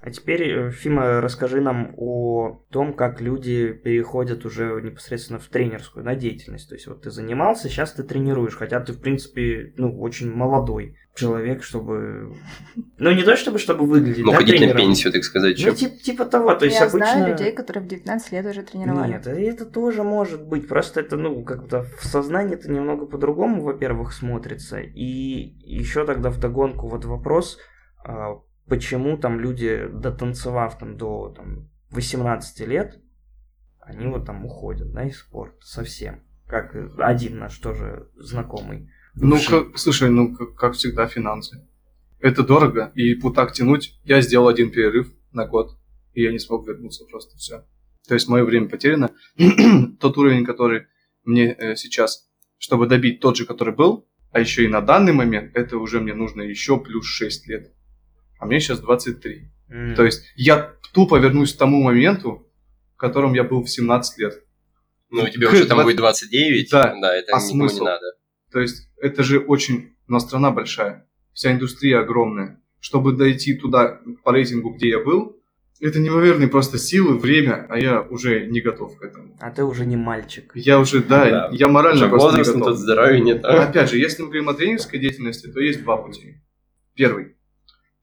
А 0.00 0.10
теперь, 0.10 0.42
э, 0.50 0.70
Фима, 0.70 1.20
расскажи 1.20 1.60
нам 1.60 1.94
о 1.98 2.64
том, 2.70 2.94
как 2.94 3.20
люди 3.20 3.72
переходят 3.72 4.46
уже 4.46 4.80
непосредственно 4.80 5.38
в 5.38 5.46
тренерскую 5.46 6.04
да, 6.04 6.14
деятельность. 6.14 6.70
То 6.70 6.74
есть 6.74 6.86
вот 6.86 7.02
ты 7.02 7.10
занимался, 7.10 7.68
сейчас 7.68 7.92
ты 7.92 8.02
тренируешь, 8.02 8.56
хотя 8.56 8.80
ты, 8.80 8.94
в 8.94 9.00
принципе, 9.00 9.74
ну, 9.76 10.00
очень 10.00 10.32
молодой 10.32 10.96
человек, 11.14 11.62
чтобы... 11.62 12.34
Ну, 12.98 13.10
не 13.10 13.22
то 13.22 13.36
чтобы, 13.36 13.58
чтобы 13.58 13.86
выглядеть, 13.86 14.24
Ну, 14.24 14.30
да, 14.32 14.38
ходить 14.38 14.54
на 14.54 14.58
тренером. 14.60 14.76
пенсию, 14.78 15.12
так 15.12 15.24
сказать, 15.24 15.56
Ну, 15.58 15.64
чё. 15.70 15.74
типа, 15.74 15.96
типа 15.96 16.24
того, 16.24 16.54
то 16.54 16.64
есть 16.64 16.78
Я 16.78 16.86
обычно... 16.86 16.98
знаю 17.12 17.30
людей, 17.32 17.52
которые 17.52 17.84
в 17.84 17.88
19 17.88 18.32
лет 18.32 18.46
уже 18.46 18.62
тренировали. 18.62 19.12
Нет, 19.12 19.26
это 19.26 19.66
тоже 19.66 20.02
может 20.02 20.46
быть. 20.46 20.68
Просто 20.68 21.00
это, 21.00 21.16
ну, 21.16 21.42
как-то 21.44 21.84
в 22.00 22.04
сознании 22.06 22.54
это 22.54 22.70
немного 22.70 23.06
по-другому, 23.06 23.62
во-первых, 23.62 24.12
смотрится. 24.12 24.78
И 24.80 25.02
еще 25.02 26.06
тогда 26.06 26.30
вдогонку 26.30 26.88
вот 26.88 27.04
вопрос, 27.04 27.58
а, 28.04 28.40
почему 28.68 29.16
там 29.18 29.40
люди, 29.40 29.88
дотанцевав 29.92 30.78
там 30.78 30.96
до 30.96 31.34
там, 31.36 31.68
18 31.90 32.66
лет, 32.66 33.00
они 33.80 34.06
вот 34.06 34.24
там 34.24 34.44
уходят, 34.46 34.92
да, 34.92 35.04
из 35.04 35.18
спорта 35.18 35.58
совсем. 35.60 36.22
Как 36.46 36.74
один 36.98 37.38
наш 37.38 37.58
тоже 37.58 38.08
знакомый. 38.16 38.88
Ну, 39.14 39.38
как, 39.46 39.78
слушай, 39.78 40.10
ну, 40.10 40.34
как, 40.34 40.54
как 40.54 40.74
всегда, 40.74 41.06
финансы. 41.06 41.66
Это 42.20 42.42
дорого, 42.42 42.92
и 42.94 43.14
вот 43.16 43.34
так 43.34 43.52
тянуть, 43.52 43.98
я 44.04 44.20
сделал 44.20 44.48
один 44.48 44.70
перерыв 44.70 45.12
на 45.32 45.46
год, 45.46 45.76
и 46.14 46.22
я 46.22 46.32
не 46.32 46.38
смог 46.38 46.66
вернуться 46.66 47.04
просто 47.04 47.36
все. 47.36 47.64
То 48.06 48.14
есть 48.14 48.28
мое 48.28 48.44
время 48.44 48.68
потеряно. 48.68 49.10
Тот 50.00 50.16
уровень, 50.18 50.44
который 50.44 50.86
мне 51.24 51.54
э, 51.58 51.76
сейчас, 51.76 52.28
чтобы 52.58 52.86
добить 52.86 53.20
тот 53.20 53.36
же, 53.36 53.44
который 53.44 53.74
был, 53.74 54.08
А 54.32 54.40
еще 54.40 54.64
и 54.64 54.68
на 54.68 54.80
данный 54.80 55.12
момент 55.12 55.54
это 55.54 55.76
уже 55.78 56.00
мне 56.00 56.14
нужно 56.14 56.42
еще 56.42 56.78
плюс 56.80 57.06
6 57.06 57.46
лет. 57.48 57.72
А 58.38 58.46
мне 58.46 58.60
сейчас 58.60 58.80
23. 58.80 59.50
М. 59.68 59.94
То 59.94 60.04
есть 60.04 60.24
я 60.36 60.74
тупо 60.92 61.18
вернусь 61.18 61.54
к 61.54 61.58
тому 61.58 61.82
моменту, 61.82 62.48
в 62.94 62.96
котором 62.96 63.34
я 63.34 63.44
был 63.44 63.62
в 63.62 63.68
17 63.68 64.18
лет. 64.18 64.42
Ну, 65.10 65.28
тебе 65.28 65.48
уже 65.48 65.66
там 65.66 65.76
20 65.76 65.84
будет 65.84 65.96
29. 65.96 66.70
Да. 66.70 66.96
Да, 67.00 67.14
это 67.14 67.32
А 67.32 67.40
никому 67.40 67.62
не 67.62 67.68
смысл? 67.68 67.84
надо. 67.84 68.06
То 68.52 68.60
есть 68.60 68.88
это 69.00 69.22
же 69.22 69.38
очень... 69.38 69.90
У 70.08 70.12
нас 70.12 70.24
страна 70.24 70.50
большая, 70.50 71.06
вся 71.32 71.52
индустрия 71.52 72.00
огромная. 72.00 72.60
Чтобы 72.80 73.12
дойти 73.12 73.54
туда 73.54 74.00
по 74.24 74.32
рейтингу, 74.32 74.70
где 74.70 74.88
я 74.90 74.98
был, 74.98 75.36
это 75.80 75.98
неимоверные 76.00 76.48
просто 76.48 76.78
силы, 76.78 77.16
время, 77.18 77.66
а 77.68 77.78
я 77.78 78.02
уже 78.02 78.46
не 78.46 78.60
готов 78.60 78.96
к 78.98 79.02
этому. 79.02 79.36
А 79.40 79.50
ты 79.50 79.64
уже 79.64 79.86
не 79.86 79.96
мальчик. 79.96 80.52
Я 80.54 80.78
уже, 80.80 81.02
да, 81.02 81.30
Да. 81.30 81.48
я 81.52 81.68
морально 81.68 82.02
Уже 82.02 82.08
просто 82.08 82.32
не 82.32 82.38
возраст, 82.38 82.54
ну, 82.54 82.60
готов. 82.60 82.74
тут 82.74 82.82
здоровья 82.82 83.20
нет. 83.20 83.44
а? 83.44 83.64
Опять 83.68 83.90
же, 83.90 83.98
если 83.98 84.22
мы 84.22 84.28
говорим 84.28 84.48
о 84.48 84.54
тренерской 84.54 84.98
деятельности, 85.00 85.46
то 85.46 85.60
есть 85.60 85.82
два 85.82 85.96
пути. 85.96 86.36
Первый. 86.94 87.36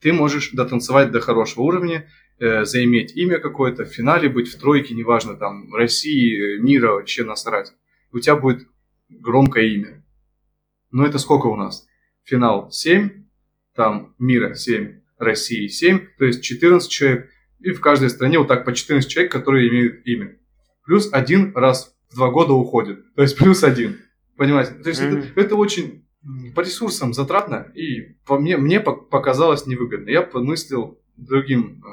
Ты 0.01 0.13
можешь 0.13 0.51
дотанцевать 0.51 1.11
до 1.11 1.19
хорошего 1.19 1.63
уровня, 1.63 2.07
э, 2.39 2.63
заиметь 2.65 3.15
имя 3.15 3.39
какое-то, 3.39 3.83
в 3.85 3.89
финале 3.89 4.29
быть 4.29 4.47
в 4.49 4.57
тройке, 4.59 4.93
неважно, 4.95 5.35
там, 5.35 5.73
России, 5.75 6.57
э, 6.57 6.61
мира, 6.61 6.93
вообще 6.93 7.23
насрать. 7.23 7.73
У 8.11 8.19
тебя 8.19 8.35
будет 8.35 8.67
громкое 9.09 9.67
имя. 9.67 9.98
Но 10.91 11.05
это 11.05 11.17
сколько 11.19 11.47
у 11.47 11.55
нас? 11.55 11.85
Финал 12.23 12.71
7, 12.71 13.25
там 13.75 14.15
мира 14.19 14.53
7, 14.55 14.99
России 15.17 15.67
7, 15.67 15.99
то 16.17 16.25
есть 16.25 16.41
14 16.43 16.89
человек. 16.89 17.29
И 17.59 17.71
в 17.71 17.81
каждой 17.81 18.09
стране 18.09 18.39
вот 18.39 18.47
так 18.47 18.65
по 18.65 18.73
14 18.73 19.09
человек, 19.09 19.31
которые 19.31 19.69
имеют 19.69 20.05
имя. 20.05 20.37
Плюс 20.85 21.09
один 21.11 21.51
раз 21.55 21.95
в 22.09 22.15
два 22.15 22.29
года 22.31 22.53
уходит. 22.53 23.13
То 23.15 23.21
есть 23.21 23.37
плюс 23.37 23.63
один. 23.63 23.97
Понимаете? 24.37 24.73
То 24.73 24.89
есть 24.89 25.01
это, 25.01 25.17
Мгм. 25.17 25.27
это 25.35 25.55
очень 25.55 26.05
по 26.55 26.61
ресурсам 26.61 27.13
затратно 27.13 27.71
и 27.75 28.13
по 28.25 28.39
мне, 28.39 28.57
мне 28.57 28.79
пок- 28.79 29.09
показалось 29.09 29.65
невыгодно. 29.67 30.09
Я 30.09 30.21
помыслил 30.21 30.99
другим, 31.17 31.83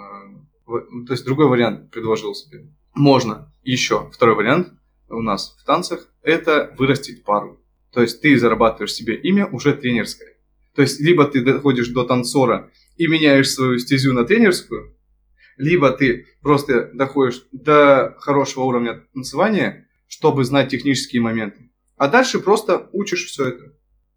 в- 0.67 1.05
то 1.07 1.13
есть 1.13 1.25
другой 1.25 1.49
вариант 1.49 1.91
предложил 1.91 2.35
себе. 2.35 2.69
Можно 2.95 3.53
еще 3.63 4.09
второй 4.13 4.37
вариант 4.37 4.73
у 5.09 5.21
нас 5.23 5.57
в 5.61 5.65
танцах 5.65 6.09
это 6.23 6.75
вырастить 6.79 7.25
пару. 7.25 7.61
То 7.97 8.03
есть 8.03 8.21
ты 8.21 8.39
зарабатываешь 8.39 8.93
себе 8.93 9.15
имя 9.15 9.47
уже 9.47 9.73
тренерское. 9.73 10.35
То 10.75 10.83
есть 10.83 11.01
либо 11.01 11.25
ты 11.25 11.41
доходишь 11.43 11.89
до 11.89 12.05
танцора 12.05 12.71
и 12.99 13.07
меняешь 13.07 13.49
свою 13.51 13.79
стезю 13.79 14.13
на 14.13 14.25
тренерскую, 14.27 14.95
либо 15.57 15.91
ты 15.93 16.27
просто 16.43 16.91
доходишь 16.93 17.47
до 17.53 18.15
хорошего 18.19 18.65
уровня 18.65 19.03
танцевания, 19.15 19.89
чтобы 20.09 20.45
знать 20.45 20.69
технические 20.69 21.23
моменты. 21.23 21.71
А 21.97 22.09
дальше 22.09 22.39
просто 22.39 22.91
учишь 22.93 23.25
все 23.25 23.49
это. 23.49 23.73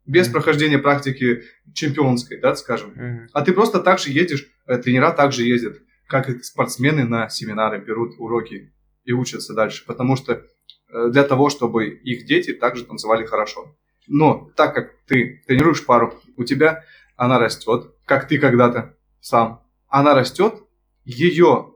Без 0.05 0.25
Мгм. 0.25 0.33
прохождения 0.33 0.77
практики 0.79 1.43
чемпионской, 1.73 2.37
да, 2.41 2.55
скажем. 2.57 2.91
Мгм. 2.95 3.29
А 3.31 3.41
ты 3.45 3.53
просто 3.53 3.79
так 3.79 3.99
же 3.99 4.11
едешь, 4.11 4.45
э, 4.67 4.77
тренера 4.77 5.11
также 5.13 5.45
ездят, 5.45 5.77
как 6.05 6.29
и 6.29 6.43
спортсмены 6.43 7.05
на 7.05 7.29
семинары, 7.29 7.79
берут 7.79 8.15
уроки 8.17 8.73
и 9.05 9.13
учатся 9.13 9.53
дальше. 9.53 9.85
Потому 9.87 10.17
что 10.17 10.43
для 10.91 11.23
того, 11.23 11.49
чтобы 11.49 11.87
их 11.89 12.25
дети 12.25 12.53
также 12.53 12.85
танцевали 12.85 13.25
хорошо. 13.25 13.75
Но 14.07 14.49
так 14.55 14.73
как 14.73 14.95
ты 15.07 15.43
тренируешь 15.45 15.85
пару, 15.85 16.13
у 16.35 16.43
тебя 16.43 16.83
она 17.15 17.37
растет, 17.37 17.93
как 18.05 18.27
ты 18.27 18.39
когда-то 18.39 18.97
сам. 19.19 19.61
Она 19.87 20.15
растет, 20.15 20.55
ее 21.03 21.73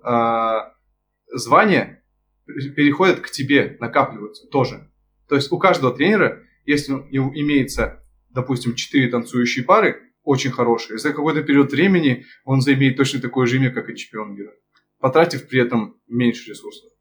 звания 1.28 2.04
переходят 2.46 3.20
к 3.20 3.30
тебе, 3.30 3.78
накапливаются 3.80 4.48
тоже. 4.48 4.90
То 5.28 5.36
есть 5.36 5.52
у 5.52 5.58
каждого 5.58 5.94
тренера, 5.94 6.44
если 6.66 6.94
у 6.94 7.06
него 7.10 7.32
имеется, 7.36 8.04
допустим, 8.30 8.76
4 8.76 9.10
танцующие 9.10 9.66
пары, 9.66 10.02
очень 10.24 10.52
хорошие, 10.52 10.98
за 11.00 11.12
какой-то 11.12 11.44
период 11.44 11.72
времени 11.72 12.26
он 12.46 12.62
заимеет 12.62 12.96
точно 12.96 13.20
такое 13.20 13.46
же 13.46 13.58
имя, 13.58 13.72
как 13.72 13.90
и 13.90 13.96
чемпион 13.96 14.36
мира, 14.36 14.54
потратив 15.00 15.48
при 15.50 15.60
этом 15.62 15.98
меньше 16.08 16.50
ресурсов. 16.50 16.93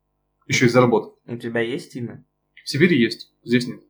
Еще 0.46 0.66
и 0.66 0.68
заработав. 0.68 1.14
У 1.26 1.36
тебя 1.36 1.60
есть 1.60 1.94
имя? 1.96 2.24
В 2.64 2.68
Сибири 2.68 2.98
есть, 2.98 3.32
здесь 3.44 3.66
нет. 3.66 3.80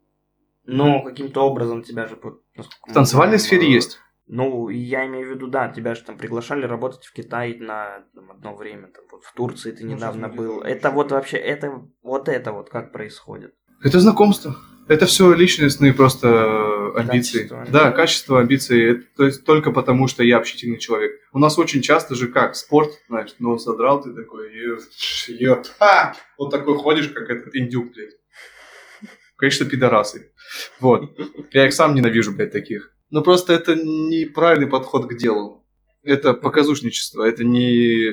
Но 0.65 1.03
каким-то 1.03 1.43
образом 1.43 1.83
тебя 1.83 2.07
же... 2.07 2.17
В 2.17 2.93
танцевальной 2.93 3.39
знаем, 3.39 3.61
сфере 3.61 3.73
есть. 3.73 3.99
Ну, 4.27 4.69
я 4.69 5.07
имею 5.07 5.27
в 5.27 5.31
виду, 5.35 5.49
да, 5.49 5.69
тебя 5.69 5.95
же 5.95 6.03
там 6.03 6.17
приглашали 6.17 6.65
работать 6.65 7.05
в 7.05 7.13
Китай 7.13 7.59
на 7.59 8.05
там, 8.15 8.31
одно 8.31 8.55
время, 8.55 8.89
там, 8.89 9.05
вот 9.11 9.25
в 9.25 9.35
Турции 9.35 9.73
ты 9.73 9.85
Ну, 9.85 9.95
недавно 9.95 10.29
был. 10.29 10.61
Это 10.63 10.91
вот 10.91 11.11
вообще, 11.11 11.37
это 11.37 11.83
вот 12.03 12.29
это 12.29 12.53
вот 12.53 12.71
как 12.71 12.93
происходит. 12.93 13.55
Это 13.83 13.99
знакомство. 13.99 14.57
Это 14.89 15.07
все 15.07 15.33
личностные 15.33 15.93
просто 15.93 16.29
э, 16.29 17.01
амбиции. 17.01 17.47
Качества. 17.47 17.67
Да, 17.71 17.93
качество, 17.93 18.41
амбиции. 18.41 18.93
Это, 18.93 19.05
то 19.17 19.25
есть 19.25 19.45
только 19.45 19.71
потому, 19.71 20.09
что 20.09 20.25
я 20.25 20.39
общительный 20.39 20.79
человек. 20.79 21.13
У 21.33 21.39
нас 21.39 21.59
очень 21.59 21.83
часто 21.83 22.15
же 22.15 22.29
как, 22.29 22.57
спорт, 22.57 22.91
знаешь, 23.09 23.35
ну 23.39 23.57
задрал 23.59 24.03
ты 24.03 24.13
такой, 24.13 24.51
ё, 25.29 25.63
ха! 25.79 26.15
вот 26.37 26.51
такой 26.51 26.77
ходишь, 26.77 27.09
как 27.09 27.31
этот 27.31 27.55
индюк, 27.55 27.93
блядь. 27.93 28.15
Конечно, 29.37 29.67
пидорасы. 29.67 30.33
Вот. 30.81 31.19
Я 31.53 31.67
их 31.67 31.73
сам 31.73 31.95
ненавижу, 31.95 32.33
блядь, 32.33 32.53
таких. 32.53 32.93
Но 33.11 33.23
просто 33.23 33.53
это 33.53 33.75
неправильный 33.75 34.69
подход 34.69 35.09
к 35.09 35.17
делу. 35.17 35.67
Это 36.03 36.33
показушничество, 36.35 37.23
это 37.25 37.45
не, 37.45 38.13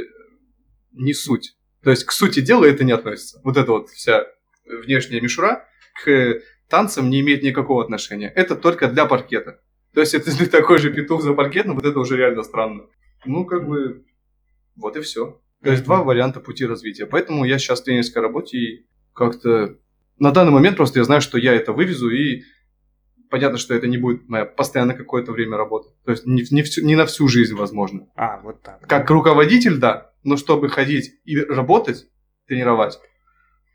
не 0.92 1.14
суть. 1.14 1.56
То 1.84 1.90
есть 1.92 2.04
к 2.04 2.12
сути 2.12 2.42
дела 2.42 2.66
это 2.66 2.84
не 2.84 2.92
относится. 2.92 3.40
Вот 3.44 3.58
эта 3.58 3.72
вот 3.72 3.90
вся 3.90 4.26
внешняя 4.66 5.22
мишура 5.22 5.66
к 6.04 6.42
танцам 6.70 7.10
не 7.10 7.20
имеет 7.22 7.44
никакого 7.44 7.84
отношения. 7.84 8.32
Это 8.36 8.56
только 8.56 8.88
для 8.88 9.06
паркета. 9.06 9.60
То 9.94 10.02
есть, 10.02 10.14
если 10.14 10.32
ты 10.32 10.46
такой 10.50 10.78
же 10.78 10.94
петух 10.94 11.22
за 11.22 11.34
паркетом, 11.34 11.76
вот 11.76 11.86
это 11.86 12.00
уже 12.00 12.16
реально 12.16 12.44
странно. 12.44 12.84
Ну, 13.26 13.46
как 13.46 13.68
бы, 13.68 14.06
вот 14.76 14.96
и 14.96 15.02
все. 15.02 15.42
То 15.64 15.72
есть, 15.72 15.84
два 15.84 16.04
варианта 16.04 16.40
пути 16.40 16.66
развития. 16.66 17.06
Поэтому 17.06 17.44
я 17.44 17.60
сейчас 17.60 17.82
в 17.82 17.84
тренерской 17.84 18.22
работе 18.22 18.58
и 18.58 18.86
как-то... 19.14 19.78
На 20.18 20.32
данный 20.32 20.52
момент 20.52 20.78
просто 20.78 21.00
я 21.00 21.06
знаю, 21.06 21.22
что 21.22 21.38
я 21.38 21.54
это 21.54 21.74
вывезу, 21.74 22.10
и 22.10 22.44
понятно, 23.30 23.58
что 23.58 23.74
это 23.74 23.88
не 23.88 23.98
будет 23.98 24.28
моя 24.28 24.46
постоянно 24.46 24.94
какое-то 24.94 25.32
время 25.32 25.58
работы. 25.58 25.90
То 26.06 26.12
есть, 26.12 26.26
не, 26.26 26.44
не, 26.52 26.62
всю- 26.64 26.86
не 26.86 26.96
на 26.96 27.06
всю 27.06 27.28
жизнь, 27.28 27.56
возможно. 27.56 28.08
А, 28.16 28.40
вот 28.42 28.62
так. 28.62 28.86
Как 28.88 29.10
руководитель, 29.10 29.78
да, 29.78 30.12
но 30.24 30.38
чтобы 30.38 30.70
ходить 30.70 31.14
и 31.26 31.38
работать, 31.38 32.08
тренировать, 32.48 33.00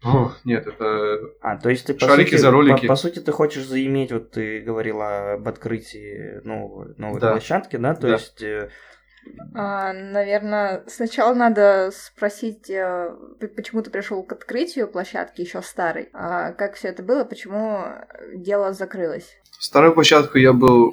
ох, 0.05 0.39
нет, 0.45 0.67
это 0.67 1.19
А, 1.41 1.57
то 1.57 1.71
есть 1.71 1.87
ты 1.87 1.95
по 1.95 2.01
Шарики 2.07 2.31
сути, 2.31 2.41
за 2.41 2.51
ролики. 2.51 2.83
По, 2.87 2.95
по 2.95 2.97
сути 2.97 3.19
ты 3.21 3.33
хочешь 3.33 3.65
заиметь, 3.67 4.13
вот 4.13 4.31
ты 4.33 4.61
говорила 4.61 5.33
об 5.35 5.49
открытии 5.49 6.41
нового, 6.45 6.95
новой 6.99 7.21
Да. 7.21 7.31
площадки, 7.33 7.77
да? 7.77 7.95
То 7.95 8.03
Да. 8.09 8.13
есть 8.15 8.43
э, 8.43 8.69
наверное, 9.55 10.85
сначала 10.87 11.35
надо 11.35 11.91
спросить, 11.95 12.69
э, 12.71 13.11
почему 13.57 13.83
ты 13.83 13.91
пришел 13.91 14.23
к 14.23 14.33
открытию 14.33 14.89
площадки 14.89 15.41
еще 15.41 15.63
старой, 15.63 16.09
А 16.13 16.53
как 16.53 16.75
все 16.75 16.89
это 16.89 17.03
было, 17.03 17.25
почему 17.25 17.85
дело 18.35 18.73
закрылось. 18.73 19.37
Старую 19.59 19.95
площадку 19.95 20.39
я 20.39 20.53
был 20.53 20.93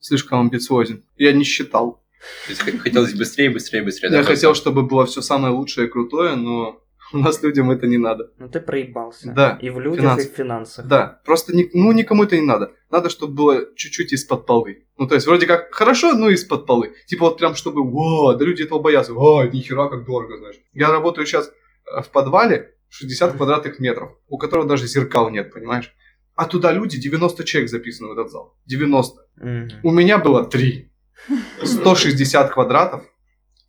слишком 0.00 0.40
амбициозен. 0.40 1.04
Я 1.16 1.32
не 1.32 1.44
считал. 1.44 2.02
То 2.46 2.50
есть 2.50 2.80
хотелось 2.80 3.14
быстрее, 3.14 3.50
быстрее, 3.50 3.82
быстрее. 3.82 4.10
Я 4.10 4.22
хотел, 4.22 4.54
чтобы 4.54 4.82
было 4.82 5.04
все 5.06 5.20
самое 5.20 5.52
лучшее 5.54 5.86
и 5.86 5.90
крутое, 5.90 6.36
но 6.36 6.80
у 7.14 7.18
нас 7.18 7.42
людям 7.42 7.70
это 7.70 7.86
не 7.86 7.98
надо. 7.98 8.30
ну 8.38 8.48
ты 8.48 8.60
проебался. 8.60 9.32
Да, 9.32 9.58
И 9.62 9.70
в 9.70 9.80
людях, 9.80 10.00
финансы. 10.00 10.26
и 10.26 10.30
в 10.32 10.36
финансах. 10.36 10.86
Да, 10.86 11.20
просто 11.24 11.56
ни- 11.56 11.70
ну 11.72 11.92
никому 11.92 12.24
это 12.24 12.36
не 12.36 12.42
надо. 12.46 12.72
Надо, 12.90 13.08
чтобы 13.08 13.34
было 13.34 13.74
чуть-чуть 13.76 14.12
из-под 14.12 14.46
полы. 14.46 14.84
Ну, 14.98 15.06
то 15.08 15.14
есть, 15.14 15.26
вроде 15.26 15.46
как 15.46 15.74
хорошо, 15.74 16.12
но 16.12 16.28
из-под 16.30 16.66
полы. 16.66 16.92
Типа 17.06 17.24
вот 17.26 17.38
прям, 17.38 17.54
чтобы, 17.54 17.80
о, 17.82 18.34
да 18.34 18.44
люди 18.44 18.62
этого 18.62 18.78
боятся. 18.80 19.12
О, 19.14 19.44
нихера 19.44 19.88
как 19.88 20.04
дорого, 20.04 20.38
знаешь. 20.38 20.56
Я 20.72 20.90
работаю 20.90 21.26
сейчас 21.26 21.50
э, 21.96 22.02
в 22.02 22.10
подвале 22.10 22.74
60 22.90 23.36
квадратных 23.36 23.80
метров, 23.80 24.10
у 24.28 24.38
которого 24.38 24.66
даже 24.68 24.86
зеркал 24.86 25.30
нет, 25.30 25.52
понимаешь? 25.52 25.92
А 26.36 26.46
туда 26.46 26.72
люди, 26.72 27.00
90 27.00 27.44
человек 27.44 27.70
записаны 27.70 28.08
в 28.08 28.12
этот 28.12 28.30
зал. 28.30 28.56
90. 28.66 29.20
Мгм. 29.36 29.68
У 29.82 29.90
меня 29.90 30.18
было 30.18 30.44
3. 30.44 30.90
160 31.62 32.52
квадратов, 32.52 33.02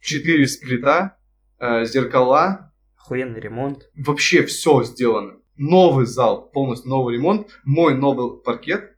4 0.01 0.47
сплита, 0.47 1.17
э, 1.59 1.85
зеркала, 1.85 2.71
Охуенный 3.05 3.39
ремонт. 3.39 3.89
вообще 3.95 4.43
все 4.45 4.83
сделано. 4.83 5.37
Новый 5.57 6.05
зал, 6.05 6.49
полностью 6.49 6.89
новый 6.89 7.15
ремонт, 7.15 7.59
мой 7.63 7.93
новый 7.95 8.41
паркет, 8.41 8.95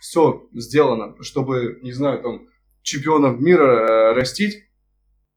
все 0.00 0.48
сделано, 0.52 1.14
чтобы, 1.22 1.78
не 1.82 1.92
знаю, 1.92 2.22
там, 2.22 2.46
чемпионов 2.82 3.40
мира 3.40 3.64
э, 3.64 4.12
растить. 4.14 4.64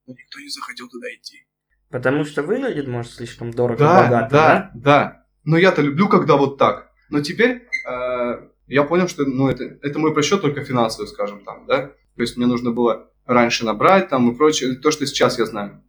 Но 0.05 0.13
никто 0.13 0.39
не 0.39 0.49
захотел 0.49 0.87
туда 0.87 1.07
идти. 1.13 1.45
Потому 1.89 2.23
что 2.23 2.43
выглядит, 2.43 2.87
может, 2.87 3.11
слишком 3.13 3.51
дорого 3.51 3.79
Да, 3.79 4.03
богато, 4.03 4.29
да, 4.31 4.71
да. 4.75 5.25
Но 5.43 5.57
я-то 5.57 5.81
люблю, 5.81 6.07
когда 6.07 6.37
вот 6.37 6.57
так. 6.57 6.91
Но 7.09 7.21
теперь 7.21 7.67
э, 7.89 8.47
я 8.67 8.83
понял, 8.83 9.07
что 9.07 9.25
ну, 9.25 9.49
это, 9.49 9.77
это 9.81 9.99
мой 9.99 10.13
просчет 10.13 10.41
только 10.41 10.63
финансовый, 10.63 11.07
скажем 11.07 11.43
там, 11.43 11.65
да. 11.65 11.87
То 11.87 12.21
есть 12.21 12.37
мне 12.37 12.45
нужно 12.45 12.71
было 12.71 13.11
раньше 13.25 13.65
набрать 13.65 14.09
там 14.09 14.31
и 14.31 14.35
прочее. 14.35 14.75
То, 14.75 14.91
что 14.91 15.05
сейчас 15.05 15.37
я 15.39 15.45
знаю. 15.45 15.83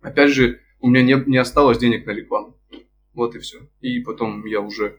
Опять 0.00 0.30
же, 0.30 0.60
у 0.80 0.88
меня 0.88 1.02
не, 1.02 1.24
не 1.26 1.36
осталось 1.38 1.78
денег 1.78 2.06
на 2.06 2.10
рекламу. 2.12 2.56
Вот 3.14 3.34
и 3.34 3.38
все. 3.38 3.58
И 3.80 4.00
потом 4.00 4.44
я 4.46 4.60
уже 4.60 4.98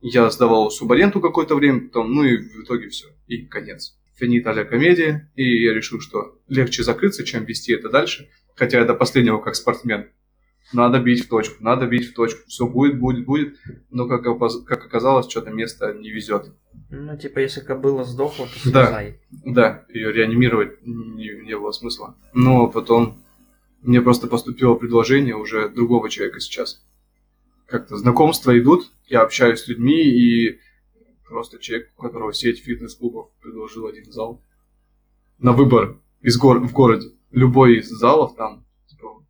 Я 0.00 0.30
сдавал 0.30 0.70
субаренду 0.70 1.20
какое-то 1.20 1.54
время, 1.54 1.80
потом, 1.88 2.12
ну 2.12 2.24
и 2.24 2.36
в 2.36 2.64
итоге 2.64 2.88
все. 2.88 3.06
И 3.26 3.46
конец. 3.46 3.96
Финита 4.16 4.52
ля 4.52 4.64
комедия. 4.64 5.30
И 5.36 5.64
я 5.64 5.74
решил, 5.74 6.00
что 6.00 6.38
легче 6.48 6.82
закрыться, 6.82 7.24
чем 7.24 7.44
вести 7.44 7.72
это 7.72 7.88
дальше. 7.88 8.28
Хотя 8.54 8.78
я 8.78 8.84
до 8.84 8.94
последнего 8.94 9.38
как 9.38 9.54
спортсмен. 9.54 10.08
Надо 10.72 10.98
бить 10.98 11.24
в 11.24 11.28
точку, 11.28 11.62
надо 11.62 11.86
бить 11.86 12.10
в 12.10 12.14
точку. 12.14 12.40
Все 12.48 12.66
будет, 12.66 12.98
будет, 12.98 13.24
будет. 13.24 13.56
Но 13.90 14.08
как, 14.08 14.24
как 14.66 14.84
оказалось, 14.86 15.30
что-то 15.30 15.50
место 15.50 15.94
не 15.94 16.10
везет. 16.10 16.52
Ну, 16.90 17.16
типа, 17.16 17.38
если 17.38 17.60
кобыла 17.60 18.04
сдохла, 18.04 18.46
то 18.46 18.70
Да. 18.72 18.86
слезай. 18.86 19.20
Да, 19.44 19.84
ее 19.88 20.12
реанимировать 20.12 20.84
не, 20.84 21.44
не 21.44 21.56
было 21.56 21.70
смысла. 21.70 22.16
Но 22.34 22.66
потом 22.68 23.22
мне 23.82 24.00
просто 24.00 24.26
поступило 24.26 24.74
предложение 24.74 25.36
уже 25.36 25.68
другого 25.68 26.10
человека 26.10 26.40
сейчас. 26.40 26.82
Как-то 27.66 27.96
знакомства 27.96 28.58
идут, 28.58 28.90
я 29.06 29.22
общаюсь 29.22 29.60
с 29.60 29.68
людьми, 29.68 30.02
и 30.02 30.60
просто 31.24 31.58
человек, 31.58 31.90
у 31.96 32.02
которого 32.02 32.32
сеть 32.32 32.62
фитнес-клубов 32.62 33.30
предложил 33.40 33.86
один 33.86 34.10
зал 34.12 34.42
на 35.38 35.52
выбор 35.52 35.98
из 36.20 36.36
гор- 36.38 36.60
в 36.60 36.72
городе. 36.72 37.10
Любой 37.30 37.78
из 37.78 37.88
залов 37.88 38.36
там, 38.36 38.64
типа, 38.86 39.24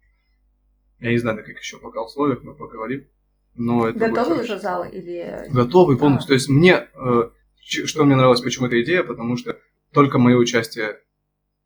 я 1.00 1.10
не 1.10 1.18
знаю, 1.18 1.36
на 1.36 1.42
каких 1.42 1.60
еще 1.60 1.78
пока 1.78 2.02
условиях 2.02 2.42
мы 2.42 2.54
поговорим. 2.54 3.06
Но 3.54 3.88
это 3.88 3.98
будет 3.98 4.10
Готовы 4.10 4.34
хорошо. 4.36 4.52
уже 4.52 4.62
залы 4.62 4.88
или... 4.90 5.48
Готовый 5.50 5.96
полностью. 5.96 6.26
А. 6.26 6.28
То 6.28 6.34
есть 6.34 6.48
мне, 6.50 6.88
э, 6.94 7.30
что 7.62 8.04
мне 8.04 8.14
нравилось, 8.14 8.42
почему 8.42 8.66
эта 8.66 8.82
идея, 8.82 9.02
потому 9.02 9.38
что 9.38 9.58
только 9.92 10.18
мое 10.18 10.36
участие 10.36 11.00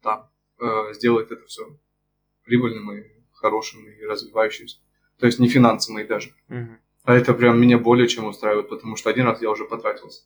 там 0.01 0.31
э, 0.61 0.95
сделает 0.95 1.33
это 1.33 1.45
все 1.47 1.77
прибыльным 2.45 2.93
и 2.93 3.05
хорошим 3.33 3.87
и 3.87 4.05
развивающимся. 4.05 4.79
То 5.19 5.27
есть 5.27 5.39
не 5.39 5.49
финансы 5.49 5.93
мои 5.93 6.05
даже. 6.05 6.33
Мгм. 6.49 6.79
А 7.05 7.15
это 7.15 7.35
прям 7.35 7.61
меня 7.61 7.79
более 7.79 8.09
чем 8.09 8.27
устраивает, 8.27 8.69
потому 8.69 8.97
что 8.97 9.11
один 9.11 9.27
раз 9.27 9.41
я 9.43 9.51
уже 9.51 9.65
потратился. 9.65 10.23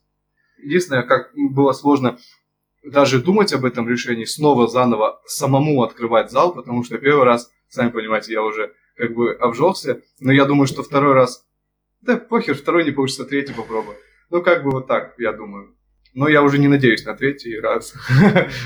Единственное, 0.59 1.03
как 1.03 1.31
было 1.35 1.73
сложно 1.73 2.19
даже 2.85 3.23
думать 3.23 3.53
об 3.53 3.65
этом 3.65 3.89
решении, 3.89 4.25
снова 4.25 4.69
заново 4.69 5.21
самому 5.27 5.83
открывать 5.83 6.31
зал, 6.31 6.55
потому 6.55 6.85
что 6.85 6.99
первый 6.99 7.25
раз, 7.25 7.51
сами 7.69 7.91
понимаете, 7.91 8.33
я 8.33 8.43
уже 8.43 8.75
как 8.97 9.15
бы 9.15 9.35
обжегся, 9.35 10.03
но 10.21 10.33
я 10.33 10.45
думаю, 10.45 10.67
что 10.67 10.83
второй 10.83 11.15
раз, 11.15 11.47
да 12.01 12.17
похер, 12.17 12.55
второй 12.55 12.85
не 12.85 12.91
получится, 12.91 13.25
третий 13.25 13.55
попробую. 13.55 13.97
Ну, 14.31 14.43
как 14.43 14.65
бы 14.65 14.71
вот 14.71 14.87
так, 14.87 15.15
я 15.19 15.33
думаю. 15.33 15.75
Но 16.13 16.29
я 16.29 16.43
уже 16.43 16.59
не 16.59 16.69
надеюсь 16.69 17.05
на 17.05 17.15
третий 17.15 17.59
раз. 17.59 17.95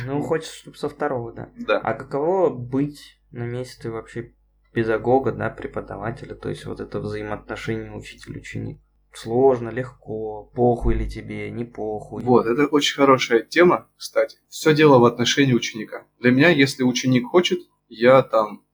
Ну, 0.07 0.21
хочется, 0.23 0.55
чтобы 0.55 0.77
со 0.77 0.89
второго, 0.89 1.33
да. 1.33 1.51
Да. 1.57 1.79
А 1.79 1.95
каково 1.95 2.51
быть 2.51 3.18
на 3.31 3.45
месте 3.45 3.91
вообще 3.91 4.35
педагога, 4.73 5.33
да, 5.33 5.51
преподавателя, 5.51 6.35
то 6.35 6.49
есть 6.49 6.65
вот 6.67 6.81
это 6.81 7.01
взаимоотношение 7.01 7.93
учитель-ученик? 7.93 8.81
Сложно, 9.13 9.71
легко, 9.71 10.51
похуй 10.55 10.95
ли 10.95 11.09
тебе, 11.09 11.51
не 11.51 11.65
похуй. 11.65 12.23
Вот, 12.23 12.47
это 12.47 12.67
очень 12.67 12.95
хорошая 12.95 13.41
тема, 13.41 13.89
кстати. 13.97 14.39
Все 14.49 14.75
дело 14.75 14.99
в 14.99 15.05
отношении 15.05 15.55
ученика. 15.55 16.07
Для 16.21 16.31
меня, 16.31 16.51
если 16.51 16.83
ученик 16.83 17.27
хочет, 17.27 17.61
я 17.89 18.23
там 18.23 18.65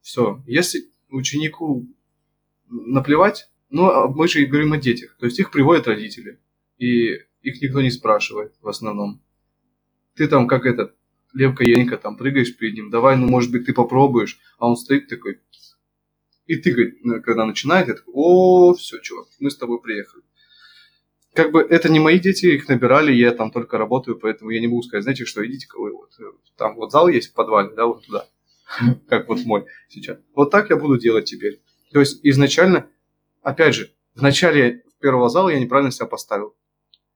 все. 0.00 0.42
Если 0.46 0.90
ученику 1.10 1.86
наплевать, 2.68 3.50
ну, 3.68 3.90
а 3.90 4.08
мы 4.08 4.28
же 4.28 4.46
говорим 4.46 4.72
о 4.72 4.78
детях. 4.78 5.16
То 5.18 5.26
есть 5.26 5.38
их 5.38 5.50
приводят 5.50 5.86
родители. 5.86 6.40
И 6.78 7.14
их 7.42 7.60
никто 7.60 7.82
не 7.82 7.90
спрашивает 7.90 8.54
в 8.60 8.68
основном. 8.68 9.22
Ты 10.14 10.28
там 10.28 10.46
как 10.48 10.66
этот, 10.66 10.96
Левка 11.32 11.64
Енька, 11.64 11.96
там 11.96 12.16
прыгаешь 12.16 12.56
перед 12.56 12.74
ним, 12.74 12.90
давай, 12.90 13.16
ну, 13.16 13.26
может 13.26 13.52
быть, 13.52 13.66
ты 13.66 13.72
попробуешь. 13.72 14.38
А 14.58 14.68
он 14.68 14.76
стоит 14.76 15.08
такой, 15.08 15.40
и 16.46 16.56
ты, 16.56 16.98
ну, 17.02 17.22
когда 17.22 17.46
начинает, 17.46 17.88
я 17.88 17.94
такой, 17.94 18.12
о, 18.14 18.74
все, 18.74 18.98
чувак, 19.00 19.28
мы 19.38 19.50
с 19.50 19.56
тобой 19.56 19.80
приехали 19.80 20.22
как 21.34 21.52
бы 21.52 21.60
это 21.60 21.88
не 21.88 22.00
мои 22.00 22.18
дети, 22.18 22.46
их 22.46 22.68
набирали, 22.68 23.12
я 23.12 23.32
там 23.32 23.50
только 23.50 23.78
работаю, 23.78 24.18
поэтому 24.18 24.50
я 24.50 24.60
не 24.60 24.66
могу 24.66 24.82
сказать, 24.82 25.04
знаете, 25.04 25.24
что 25.24 25.46
идите-ка 25.46 25.78
вы 25.78 25.92
вот, 25.92 26.10
э, 26.18 26.24
там 26.56 26.74
вот 26.74 26.90
зал 26.90 27.08
есть 27.08 27.30
в 27.30 27.34
подвале, 27.34 27.70
да, 27.74 27.86
вот 27.86 28.04
туда, 28.04 28.26
как 29.08 29.28
вот 29.28 29.44
мой 29.44 29.66
сейчас. 29.88 30.18
Вот 30.34 30.50
так 30.50 30.70
я 30.70 30.76
буду 30.76 30.98
делать 30.98 31.26
теперь. 31.26 31.62
То 31.92 32.00
есть 32.00 32.20
изначально, 32.22 32.88
опять 33.42 33.74
же, 33.74 33.92
в 34.14 34.22
начале 34.22 34.84
первого 35.00 35.28
зала 35.28 35.50
я 35.50 35.60
неправильно 35.60 35.92
себя 35.92 36.06
поставил. 36.06 36.56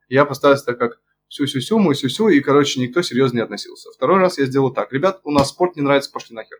Я 0.08 0.24
поставил 0.24 0.56
себя 0.56 0.74
как 0.74 1.00
сю-сю-сю, 1.28 1.78
мой 1.78 1.94
сю-сю, 1.94 2.28
и, 2.28 2.40
короче, 2.40 2.80
никто 2.80 3.02
серьезно 3.02 3.36
не 3.36 3.42
относился. 3.42 3.90
Второй 3.92 4.18
раз 4.18 4.38
я 4.38 4.46
сделал 4.46 4.72
так. 4.72 4.92
Ребят, 4.92 5.20
у 5.24 5.30
нас 5.30 5.48
спорт 5.48 5.76
не 5.76 5.82
нравится, 5.82 6.10
пошли 6.10 6.34
нахер. 6.34 6.58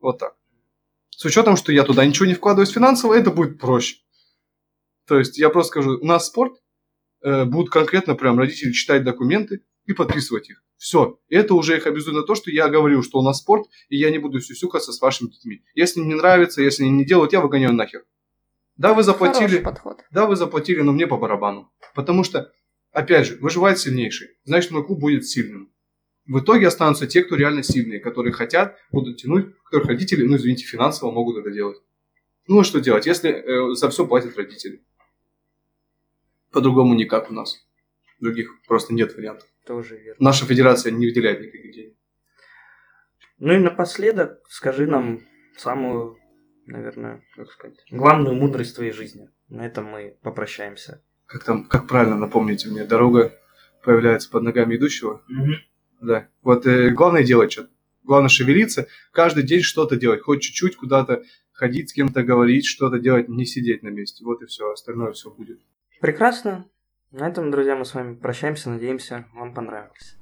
Вот 0.00 0.18
так. 0.18 0.36
С 1.10 1.24
учетом, 1.24 1.56
что 1.56 1.72
я 1.72 1.84
туда 1.84 2.04
ничего 2.04 2.26
не 2.26 2.34
вкладываюсь 2.34 2.70
финансово, 2.70 3.14
это 3.14 3.30
будет 3.30 3.58
проще. 3.58 3.96
То 5.06 5.18
есть 5.18 5.38
я 5.38 5.50
просто 5.50 5.70
скажу, 5.70 5.98
у 6.00 6.06
нас 6.06 6.26
спорт, 6.26 6.54
э, 7.22 7.44
будут 7.44 7.70
конкретно 7.70 8.14
прям 8.14 8.38
родители 8.38 8.72
читать 8.72 9.04
документы 9.04 9.64
и 9.86 9.92
подписывать 9.92 10.50
их. 10.50 10.62
Все. 10.76 11.18
Это 11.28 11.54
уже 11.54 11.76
их 11.76 11.86
обязует 11.86 12.16
на 12.16 12.22
то, 12.24 12.34
что 12.34 12.50
я 12.50 12.68
говорю, 12.68 13.02
что 13.02 13.18
у 13.18 13.22
нас 13.22 13.38
спорт, 13.38 13.66
и 13.88 13.96
я 13.96 14.10
не 14.10 14.18
буду 14.18 14.40
сюсюкаться 14.40 14.92
с 14.92 15.00
вашими 15.00 15.30
детьми. 15.30 15.62
Если 15.74 16.00
не 16.00 16.14
нравится, 16.14 16.62
если 16.62 16.84
не 16.84 17.04
делают, 17.04 17.32
я 17.32 17.40
выгоняю 17.40 17.72
нахер. 17.72 18.04
Да, 18.76 18.92
вы 18.92 19.04
заплатили, 19.04 19.64
да, 20.10 20.26
вы 20.26 20.34
заплатили, 20.36 20.80
но 20.80 20.92
мне 20.92 21.06
по 21.06 21.16
барабану. 21.16 21.72
Потому 21.94 22.24
что, 22.24 22.52
опять 22.94 23.26
же, 23.26 23.36
выживает 23.36 23.78
сильнейший. 23.78 24.28
Значит, 24.44 24.70
мой 24.70 24.84
клуб 24.84 25.00
будет 25.00 25.26
сильным. 25.26 25.70
В 26.26 26.40
итоге 26.40 26.68
останутся 26.68 27.06
те, 27.06 27.22
кто 27.22 27.36
реально 27.36 27.62
сильные, 27.62 28.00
которые 28.00 28.32
хотят, 28.32 28.78
будут 28.90 29.18
тянуть, 29.18 29.54
которых 29.64 29.88
родители, 29.88 30.24
ну, 30.24 30.36
извините, 30.36 30.64
финансово 30.64 31.10
могут 31.10 31.36
это 31.36 31.50
делать. 31.50 31.76
Ну, 32.46 32.60
а 32.60 32.64
что 32.64 32.80
делать, 32.80 33.06
если 33.06 33.30
э, 33.30 33.74
за 33.74 33.90
все 33.90 34.06
платят 34.06 34.36
родители? 34.36 34.82
По-другому 36.50 36.94
никак 36.94 37.30
у 37.30 37.34
нас. 37.34 37.66
Других 38.20 38.50
просто 38.66 38.94
нет 38.94 39.14
вариантов. 39.16 39.48
Тоже 39.66 39.96
верно. 39.96 40.24
Наша 40.24 40.46
федерация 40.46 40.92
не 40.92 41.06
выделяет 41.06 41.40
никаких 41.40 41.72
денег. 41.74 41.94
Ну 43.38 43.52
и 43.52 43.58
напоследок 43.58 44.40
скажи 44.48 44.86
нам 44.86 45.20
самую, 45.56 46.16
наверное, 46.66 47.22
как 47.34 47.50
сказать, 47.50 47.84
главную 47.90 48.36
мудрость 48.36 48.76
твоей 48.76 48.92
жизни. 48.92 49.28
На 49.48 49.66
этом 49.66 49.86
мы 49.86 50.16
попрощаемся. 50.22 51.02
Как 51.34 51.42
там, 51.42 51.64
как 51.64 51.88
правильно 51.88 52.16
напомните 52.16 52.68
мне, 52.68 52.84
дорога 52.84 53.32
появляется 53.82 54.30
под 54.30 54.44
ногами 54.44 54.76
идущего. 54.76 55.20
Да. 56.00 56.28
Вот 56.44 56.64
э, 56.64 56.90
главное 56.90 57.24
делать 57.24 57.50
что-то. 57.50 57.70
Главное 58.04 58.28
шевелиться, 58.28 58.86
каждый 59.10 59.42
день 59.42 59.62
что-то 59.62 59.96
делать. 59.96 60.22
Хоть 60.22 60.42
чуть-чуть 60.42 60.76
куда-то 60.76 61.24
ходить, 61.50 61.90
с 61.90 61.92
кем-то 61.92 62.22
говорить, 62.22 62.66
что-то 62.66 63.00
делать, 63.00 63.28
не 63.28 63.46
сидеть 63.46 63.82
на 63.82 63.88
месте. 63.88 64.24
Вот 64.24 64.42
и 64.42 64.46
все, 64.46 64.70
остальное 64.70 65.10
все 65.10 65.28
будет. 65.28 65.58
Прекрасно. 66.00 66.66
На 67.10 67.26
этом, 67.26 67.50
друзья, 67.50 67.74
мы 67.74 67.84
с 67.84 67.94
вами 67.94 68.14
прощаемся. 68.14 68.70
Надеемся, 68.70 69.26
вам 69.34 69.54
понравилось. 69.54 70.16